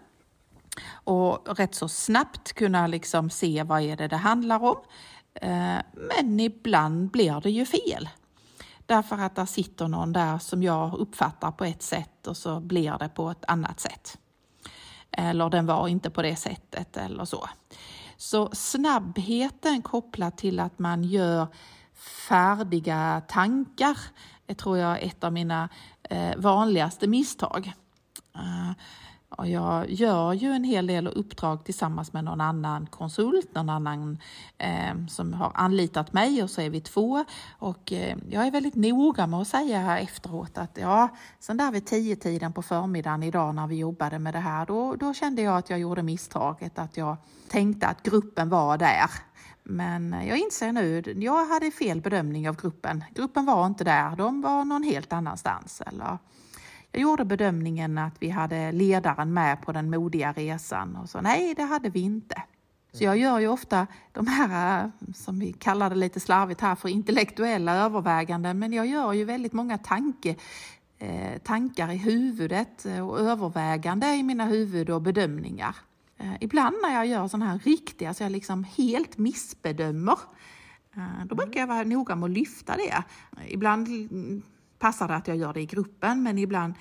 och 0.91 1.59
rätt 1.59 1.75
så 1.75 1.89
snabbt 1.89 2.53
kunna 2.53 2.87
liksom 2.87 3.31
se 3.31 3.63
vad 3.63 3.83
är 3.83 3.97
det 3.97 4.09
det 4.09 4.17
handlar 4.17 4.65
om. 4.65 4.77
Eh, 5.35 5.79
men 5.93 6.41
ibland 6.41 7.11
blir 7.11 7.41
det 7.41 7.51
ju 7.51 7.67
fel. 7.67 8.09
Därför 8.87 9.17
att 9.17 9.35
där 9.35 9.47
sitter 9.47 9.89
någon 9.89 10.13
där 10.13 10.39
som 10.39 10.63
jag 10.63 10.95
uppfattar 10.95 11.51
på 11.51 11.65
ett 11.65 11.83
sätt 11.83 12.27
och 12.27 12.37
så 12.37 12.61
blir 12.61 12.99
det 12.99 13.09
på 13.09 13.31
ett 13.31 13.45
annat 13.49 13.81
sätt 13.81 14.19
eller 15.19 15.51
den 15.51 15.67
var 15.67 15.89
inte 15.89 16.11
på 16.11 16.23
det 16.23 16.37
sättet 16.37 16.97
eller 16.97 17.25
så. 17.25 17.49
Så 18.17 18.51
snabbheten 18.53 19.83
kopplat 19.83 20.37
till 20.37 20.61
att 20.61 20.79
man 20.79 21.05
gör 21.05 21.47
färdiga 22.29 23.23
tankar, 23.29 23.99
det 24.47 24.55
tror 24.55 24.79
jag 24.79 25.03
är 25.03 25.07
ett 25.07 25.25
av 25.25 25.33
mina 25.33 25.69
eh, 26.03 26.37
vanligaste 26.37 27.07
misstag. 27.07 27.73
Eh, 28.35 28.73
och 29.31 29.49
jag 29.49 29.91
gör 29.91 30.33
ju 30.33 30.53
en 30.53 30.65
hel 30.65 30.87
del 30.87 31.07
uppdrag 31.07 31.65
tillsammans 31.65 32.13
med 32.13 32.25
någon 32.25 32.41
annan 32.41 32.87
konsult, 32.87 33.55
någon 33.55 33.71
annan 33.71 34.19
eh, 34.59 35.07
som 35.09 35.33
har 35.33 35.53
anlitat 35.55 36.13
mig 36.13 36.43
och 36.43 36.51
så 36.51 36.61
är 36.61 36.71
vi 36.71 36.81
två. 36.81 37.25
Och 37.59 37.93
eh, 37.93 38.17
jag 38.31 38.47
är 38.47 38.51
väldigt 38.51 38.75
noga 38.75 39.27
med 39.27 39.41
att 39.41 39.49
säga 39.49 39.79
här 39.79 39.99
efteråt 40.01 40.59
att 40.59 40.79
ja, 40.81 41.09
sen 41.39 41.57
där 41.57 41.71
vid 41.71 41.87
tio 41.87 42.17
tiden 42.17 42.53
på 42.53 42.63
förmiddagen 42.63 43.23
idag 43.23 43.55
när 43.55 43.67
vi 43.67 43.77
jobbade 43.77 44.19
med 44.19 44.35
det 44.35 44.39
här, 44.39 44.67
då, 44.67 44.95
då 44.95 45.15
kände 45.15 45.43
jag 45.43 45.57
att 45.57 45.71
jag 45.71 45.79
gjorde 45.79 46.03
misstaget 46.03 46.79
att 46.79 46.97
jag 46.97 47.17
tänkte 47.49 47.87
att 47.87 48.03
gruppen 48.03 48.49
var 48.49 48.79
där. 48.79 49.11
Men 49.63 50.17
jag 50.27 50.39
inser 50.39 50.73
nu, 50.73 51.03
jag 51.17 51.47
hade 51.47 51.71
fel 51.71 52.01
bedömning 52.01 52.49
av 52.49 52.57
gruppen. 52.57 53.05
Gruppen 53.15 53.47
var 53.47 53.67
inte 53.67 53.85
där, 53.85 54.17
de 54.17 54.43
var 54.43 54.65
någon 54.65 54.83
helt 54.83 55.13
annanstans. 55.13 55.83
Eller, 55.87 56.19
jag 56.93 57.03
gjorde 57.03 57.25
bedömningen 57.25 57.99
att 57.99 58.15
vi 58.19 58.29
hade 58.29 58.73
ledaren 58.73 59.33
med 59.33 59.63
på 59.63 59.73
den 59.73 59.91
modiga 59.91 60.33
resan 60.33 60.97
och 60.97 61.09
så 61.11 61.21
nej, 61.21 61.55
det 61.55 61.63
hade 61.63 61.91
vi 61.91 62.01
inte. 62.01 62.43
Så 62.93 63.05
jag 63.05 63.19
gör 63.19 63.39
ju 63.39 63.49
ofta 63.49 63.87
de 64.13 64.27
här, 64.27 64.91
som 65.15 65.39
vi 65.39 65.53
kallar 65.53 65.91
det 65.91 65.97
lite 65.97 66.21
slarvigt 66.21 66.61
här, 66.61 66.75
för 66.75 66.89
intellektuella 66.89 67.77
överväganden, 67.77 68.59
men 68.59 68.73
jag 68.73 68.87
gör 68.87 69.13
ju 69.13 69.25
väldigt 69.25 69.53
många 69.53 69.79
tanke, 69.79 70.37
eh, 70.99 71.39
tankar 71.39 71.91
i 71.91 71.97
huvudet 71.97 72.85
och 72.85 73.21
övervägande 73.21 74.15
i 74.15 74.23
mina 74.23 74.45
huvud 74.45 74.91
och 74.91 75.03
bedömningar. 75.03 75.77
Eh, 76.19 76.33
ibland 76.41 76.77
när 76.83 76.95
jag 76.95 77.07
gör 77.07 77.29
sådana 77.29 77.47
här 77.47 77.59
riktiga, 77.59 78.15
så 78.15 78.23
jag 78.23 78.33
liksom 78.33 78.65
helt 78.65 79.19
missbedömer, 79.19 80.19
eh, 80.97 81.25
då 81.27 81.35
brukar 81.35 81.61
jag 81.61 81.67
vara 81.67 81.85
noga 81.85 82.17
med 82.17 82.25
att 82.25 82.31
lyfta 82.31 82.77
det. 82.77 83.03
Ibland 83.49 83.89
passar 84.79 85.09
det 85.09 85.15
att 85.15 85.29
jag 85.29 85.37
gör 85.37 85.53
det 85.53 85.61
i 85.61 85.67
gruppen 85.67 86.23
men 86.23 86.39
ibland, 86.39 86.75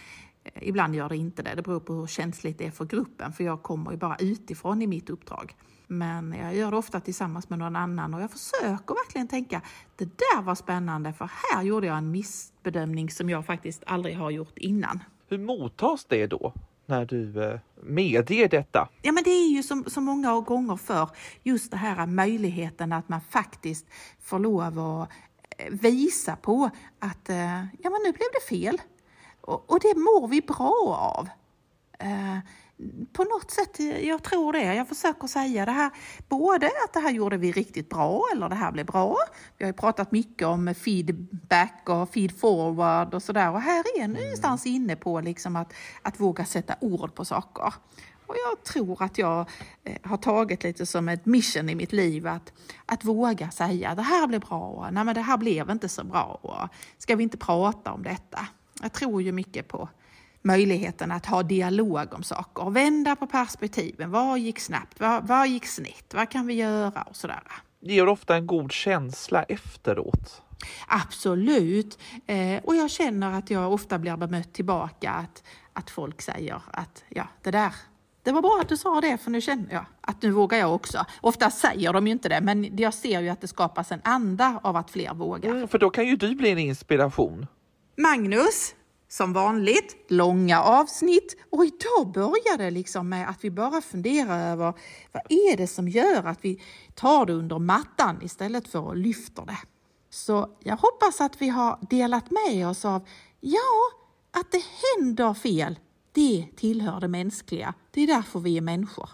eh, 0.43 0.67
ibland 0.67 0.95
gör 0.95 1.09
det 1.09 1.17
inte 1.17 1.41
det. 1.41 1.55
Det 1.55 1.61
beror 1.61 1.79
på 1.79 1.93
hur 1.93 2.07
känsligt 2.07 2.57
det 2.57 2.65
är 2.65 2.71
för 2.71 2.85
gruppen 2.85 3.33
för 3.33 3.43
jag 3.43 3.63
kommer 3.63 3.91
ju 3.91 3.97
bara 3.97 4.15
utifrån 4.19 4.81
i 4.81 4.87
mitt 4.87 5.09
uppdrag. 5.09 5.55
Men 5.87 6.33
jag 6.33 6.55
gör 6.55 6.71
det 6.71 6.77
ofta 6.77 6.99
tillsammans 6.99 7.49
med 7.49 7.59
någon 7.59 7.75
annan 7.75 8.13
och 8.13 8.21
jag 8.21 8.31
försöker 8.31 9.05
verkligen 9.05 9.27
tänka 9.27 9.61
det 9.95 10.05
där 10.05 10.41
var 10.41 10.55
spännande 10.55 11.13
för 11.13 11.29
här 11.53 11.63
gjorde 11.63 11.87
jag 11.87 11.97
en 11.97 12.11
missbedömning 12.11 13.09
som 13.09 13.29
jag 13.29 13.45
faktiskt 13.45 13.83
aldrig 13.87 14.17
har 14.17 14.31
gjort 14.31 14.57
innan. 14.57 15.03
Hur 15.29 15.37
mottas 15.37 16.05
det 16.05 16.27
då? 16.27 16.53
när 16.87 17.05
du 17.05 17.43
eh, 17.43 17.59
medger 17.83 18.47
detta? 18.47 18.89
Ja, 19.01 19.11
men 19.11 19.23
det 19.23 19.29
är 19.29 19.49
ju 19.49 19.63
som 19.63 19.83
så 19.87 20.01
många 20.01 20.39
gånger 20.39 20.75
för 20.75 21.09
just 21.43 21.71
det 21.71 21.77
här 21.77 22.07
möjligheten 22.07 22.93
att 22.93 23.09
man 23.09 23.21
faktiskt 23.21 23.85
får 24.19 24.39
lov 24.39 24.79
att 24.79 25.09
visa 25.69 26.35
på 26.35 26.69
att 26.99 27.29
eh, 27.29 27.57
ja, 27.57 27.89
men 27.89 28.01
nu 28.03 28.11
blev 28.11 28.27
det 28.33 28.47
fel. 28.49 28.81
Och, 29.41 29.71
och 29.71 29.79
det 29.79 29.95
mår 29.95 30.27
vi 30.27 30.41
bra 30.41 31.13
av. 31.17 31.29
Eh, 31.99 32.39
på 33.13 33.23
något 33.23 33.51
sätt, 33.51 33.79
jag 34.03 34.23
tror 34.23 34.53
det. 34.53 34.75
Jag 34.75 34.87
försöker 34.87 35.27
säga 35.27 35.65
det 35.65 35.71
här, 35.71 35.91
både 36.29 36.65
att 36.65 36.93
det 36.93 36.99
här 36.99 37.11
gjorde 37.11 37.37
vi 37.37 37.51
riktigt 37.51 37.89
bra 37.89 38.23
eller 38.33 38.49
det 38.49 38.55
här 38.55 38.71
blev 38.71 38.85
bra. 38.85 39.15
Vi 39.57 39.65
har 39.65 39.69
ju 39.69 39.73
pratat 39.73 40.11
mycket 40.11 40.47
om 40.47 40.75
feedback 40.75 41.89
och 41.89 42.09
feed 42.13 42.39
forward 42.39 43.13
och 43.13 43.23
sådär 43.23 43.51
och 43.51 43.61
här 43.61 43.79
är 43.79 44.01
jag 44.01 44.09
någonstans 44.09 44.65
inne 44.65 44.95
på 44.95 45.21
liksom 45.21 45.55
att, 45.55 45.73
att 46.01 46.19
våga 46.19 46.45
sätta 46.45 46.75
ord 46.81 47.15
på 47.15 47.25
saker. 47.25 47.73
Och 48.27 48.35
jag 48.45 48.63
tror 48.63 49.03
att 49.03 49.17
jag 49.17 49.49
eh, 49.83 49.97
har 50.03 50.17
tagit 50.17 50.63
lite 50.63 50.85
som 50.85 51.09
ett 51.09 51.25
mission 51.25 51.69
i 51.69 51.75
mitt 51.75 51.91
liv 51.93 52.27
att, 52.27 52.53
att 52.85 53.05
våga 53.05 53.51
säga 53.51 53.95
det 53.95 54.01
här 54.01 54.27
blev 54.27 54.41
bra, 54.41 54.89
nej 54.91 55.03
men 55.03 55.15
det 55.15 55.21
här 55.21 55.37
blev 55.37 55.69
inte 55.69 55.89
så 55.89 56.03
bra, 56.03 56.39
och 56.41 56.69
ska 56.97 57.15
vi 57.15 57.23
inte 57.23 57.37
prata 57.37 57.91
om 57.91 58.03
detta? 58.03 58.47
Jag 58.81 58.93
tror 58.93 59.21
ju 59.21 59.31
mycket 59.31 59.67
på 59.67 59.89
möjligheten 60.41 61.11
att 61.11 61.25
ha 61.25 61.43
dialog 61.43 62.13
om 62.13 62.23
saker 62.23 62.63
och 62.63 62.75
vända 62.75 63.15
på 63.15 63.27
perspektiven. 63.27 64.11
Vad 64.11 64.39
gick 64.39 64.59
snabbt? 64.59 64.99
Vad, 64.99 65.27
vad 65.27 65.47
gick 65.47 65.65
snett? 65.65 66.13
Vad 66.13 66.29
kan 66.29 66.47
vi 66.47 66.53
göra? 66.53 67.01
Och 67.01 67.15
sådär. 67.15 67.43
Det 67.79 67.93
ger 67.93 68.07
ofta 68.07 68.35
en 68.35 68.47
god 68.47 68.71
känsla 68.71 69.43
efteråt. 69.43 70.41
Absolut. 70.87 71.99
Eh, 72.27 72.63
och 72.63 72.75
jag 72.75 72.91
känner 72.91 73.31
att 73.31 73.49
jag 73.49 73.73
ofta 73.73 73.99
blir 73.99 74.17
bemött 74.17 74.53
tillbaka 74.53 75.11
att, 75.11 75.43
att 75.73 75.89
folk 75.89 76.21
säger 76.21 76.61
att 76.71 77.03
ja, 77.09 77.27
det 77.41 77.51
där 77.51 77.73
det 78.27 78.33
var 78.33 78.41
bra 78.41 78.59
att 78.61 78.69
du 78.69 78.77
sa 78.77 79.01
det 79.01 79.17
för 79.17 79.31
nu 79.31 79.41
känner 79.41 79.73
jag 79.73 79.85
att 80.01 80.21
nu 80.21 80.31
vågar 80.31 80.57
jag 80.57 80.75
också. 80.75 81.05
Ofta 81.21 81.51
säger 81.51 81.93
de 81.93 82.07
ju 82.07 82.13
inte 82.13 82.29
det 82.29 82.41
men 82.41 82.77
jag 82.77 82.93
ser 82.93 83.21
ju 83.21 83.29
att 83.29 83.41
det 83.41 83.47
skapas 83.47 83.91
en 83.91 84.01
anda 84.03 84.59
av 84.63 84.75
att 84.75 84.91
fler 84.91 85.13
vågar. 85.13 85.49
Mm, 85.49 85.67
för 85.67 85.79
då 85.79 85.89
kan 85.89 86.07
ju 86.07 86.15
du 86.15 86.35
bli 86.35 86.49
en 86.51 86.57
inspiration. 86.57 87.47
Magnus, 87.97 88.75
som 89.07 89.33
vanligt, 89.33 90.05
långa 90.09 90.61
avsnitt 90.61 91.35
och 91.49 91.65
idag 91.65 92.11
börjar 92.13 92.57
det 92.57 92.71
liksom 92.71 93.09
med 93.09 93.29
att 93.29 93.43
vi 93.43 93.51
bara 93.51 93.81
funderar 93.81 94.51
över 94.51 94.73
vad 95.11 95.23
är 95.29 95.57
det 95.57 95.67
som 95.67 95.87
gör 95.89 96.23
att 96.23 96.45
vi 96.45 96.61
tar 96.95 97.25
det 97.25 97.33
under 97.33 97.59
mattan 97.59 98.19
istället 98.21 98.67
för 98.67 98.91
att 98.91 98.97
lyfta 98.97 99.45
det. 99.45 99.59
Så 100.09 100.49
jag 100.59 100.77
hoppas 100.77 101.21
att 101.21 101.41
vi 101.41 101.49
har 101.49 101.79
delat 101.89 102.25
med 102.31 102.67
oss 102.67 102.85
av, 102.85 103.07
ja, 103.39 103.91
att 104.31 104.51
det 104.51 104.63
händer 104.97 105.33
fel 105.33 105.79
det 106.17 106.47
tillhör 106.55 106.99
det 106.99 107.07
mänskliga. 107.07 107.73
Det 107.91 108.01
är 108.01 108.07
därför 108.07 108.39
vi 108.39 108.57
är 108.57 108.61
människor. 108.61 109.09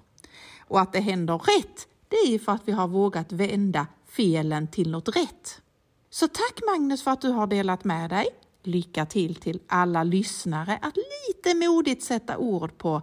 Och 0.60 0.82
att 0.82 0.94
det 0.94 1.00
händer 1.00 1.38
rätt, 1.38 1.88
det 2.08 2.16
är 2.16 2.40
för 2.40 2.52
att 2.52 2.62
vi 2.66 2.72
har 2.72 2.88
vågat 2.88 3.32
vända 3.32 3.88
felen 4.06 4.68
till 4.68 4.92
något 4.92 5.16
rätt. 5.16 5.62
Så 6.10 6.28
tack 6.28 6.60
Magnus 6.66 7.04
för 7.04 7.12
att 7.12 7.22
du 7.22 7.30
har 7.30 7.48
delat 7.48 7.84
med 7.84 8.10
dig. 8.10 8.28
Lycka 8.64 9.06
till 9.06 9.36
till 9.36 9.60
alla 9.68 10.04
lyssnare 10.04 10.80
att 10.82 10.96
lite 10.96 11.68
modigt 11.68 12.04
sätta 12.04 12.38
ord 12.38 12.78
på 12.78 13.02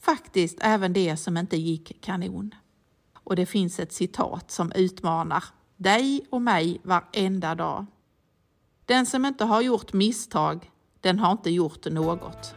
faktiskt 0.00 0.58
även 0.60 0.92
det 0.92 1.16
som 1.16 1.36
inte 1.36 1.56
gick 1.56 2.00
kanon. 2.00 2.54
Och 3.14 3.36
det 3.36 3.46
finns 3.46 3.80
ett 3.80 3.92
citat 3.92 4.50
som 4.50 4.72
utmanar 4.72 5.44
dig 5.76 6.26
och 6.30 6.42
mig 6.42 6.80
varenda 6.82 7.54
dag. 7.54 7.86
Den 8.86 9.06
som 9.06 9.24
inte 9.24 9.44
har 9.44 9.60
gjort 9.60 9.92
misstag, 9.92 10.70
den 11.00 11.18
har 11.18 11.32
inte 11.32 11.50
gjort 11.50 11.86
något. 11.86 12.54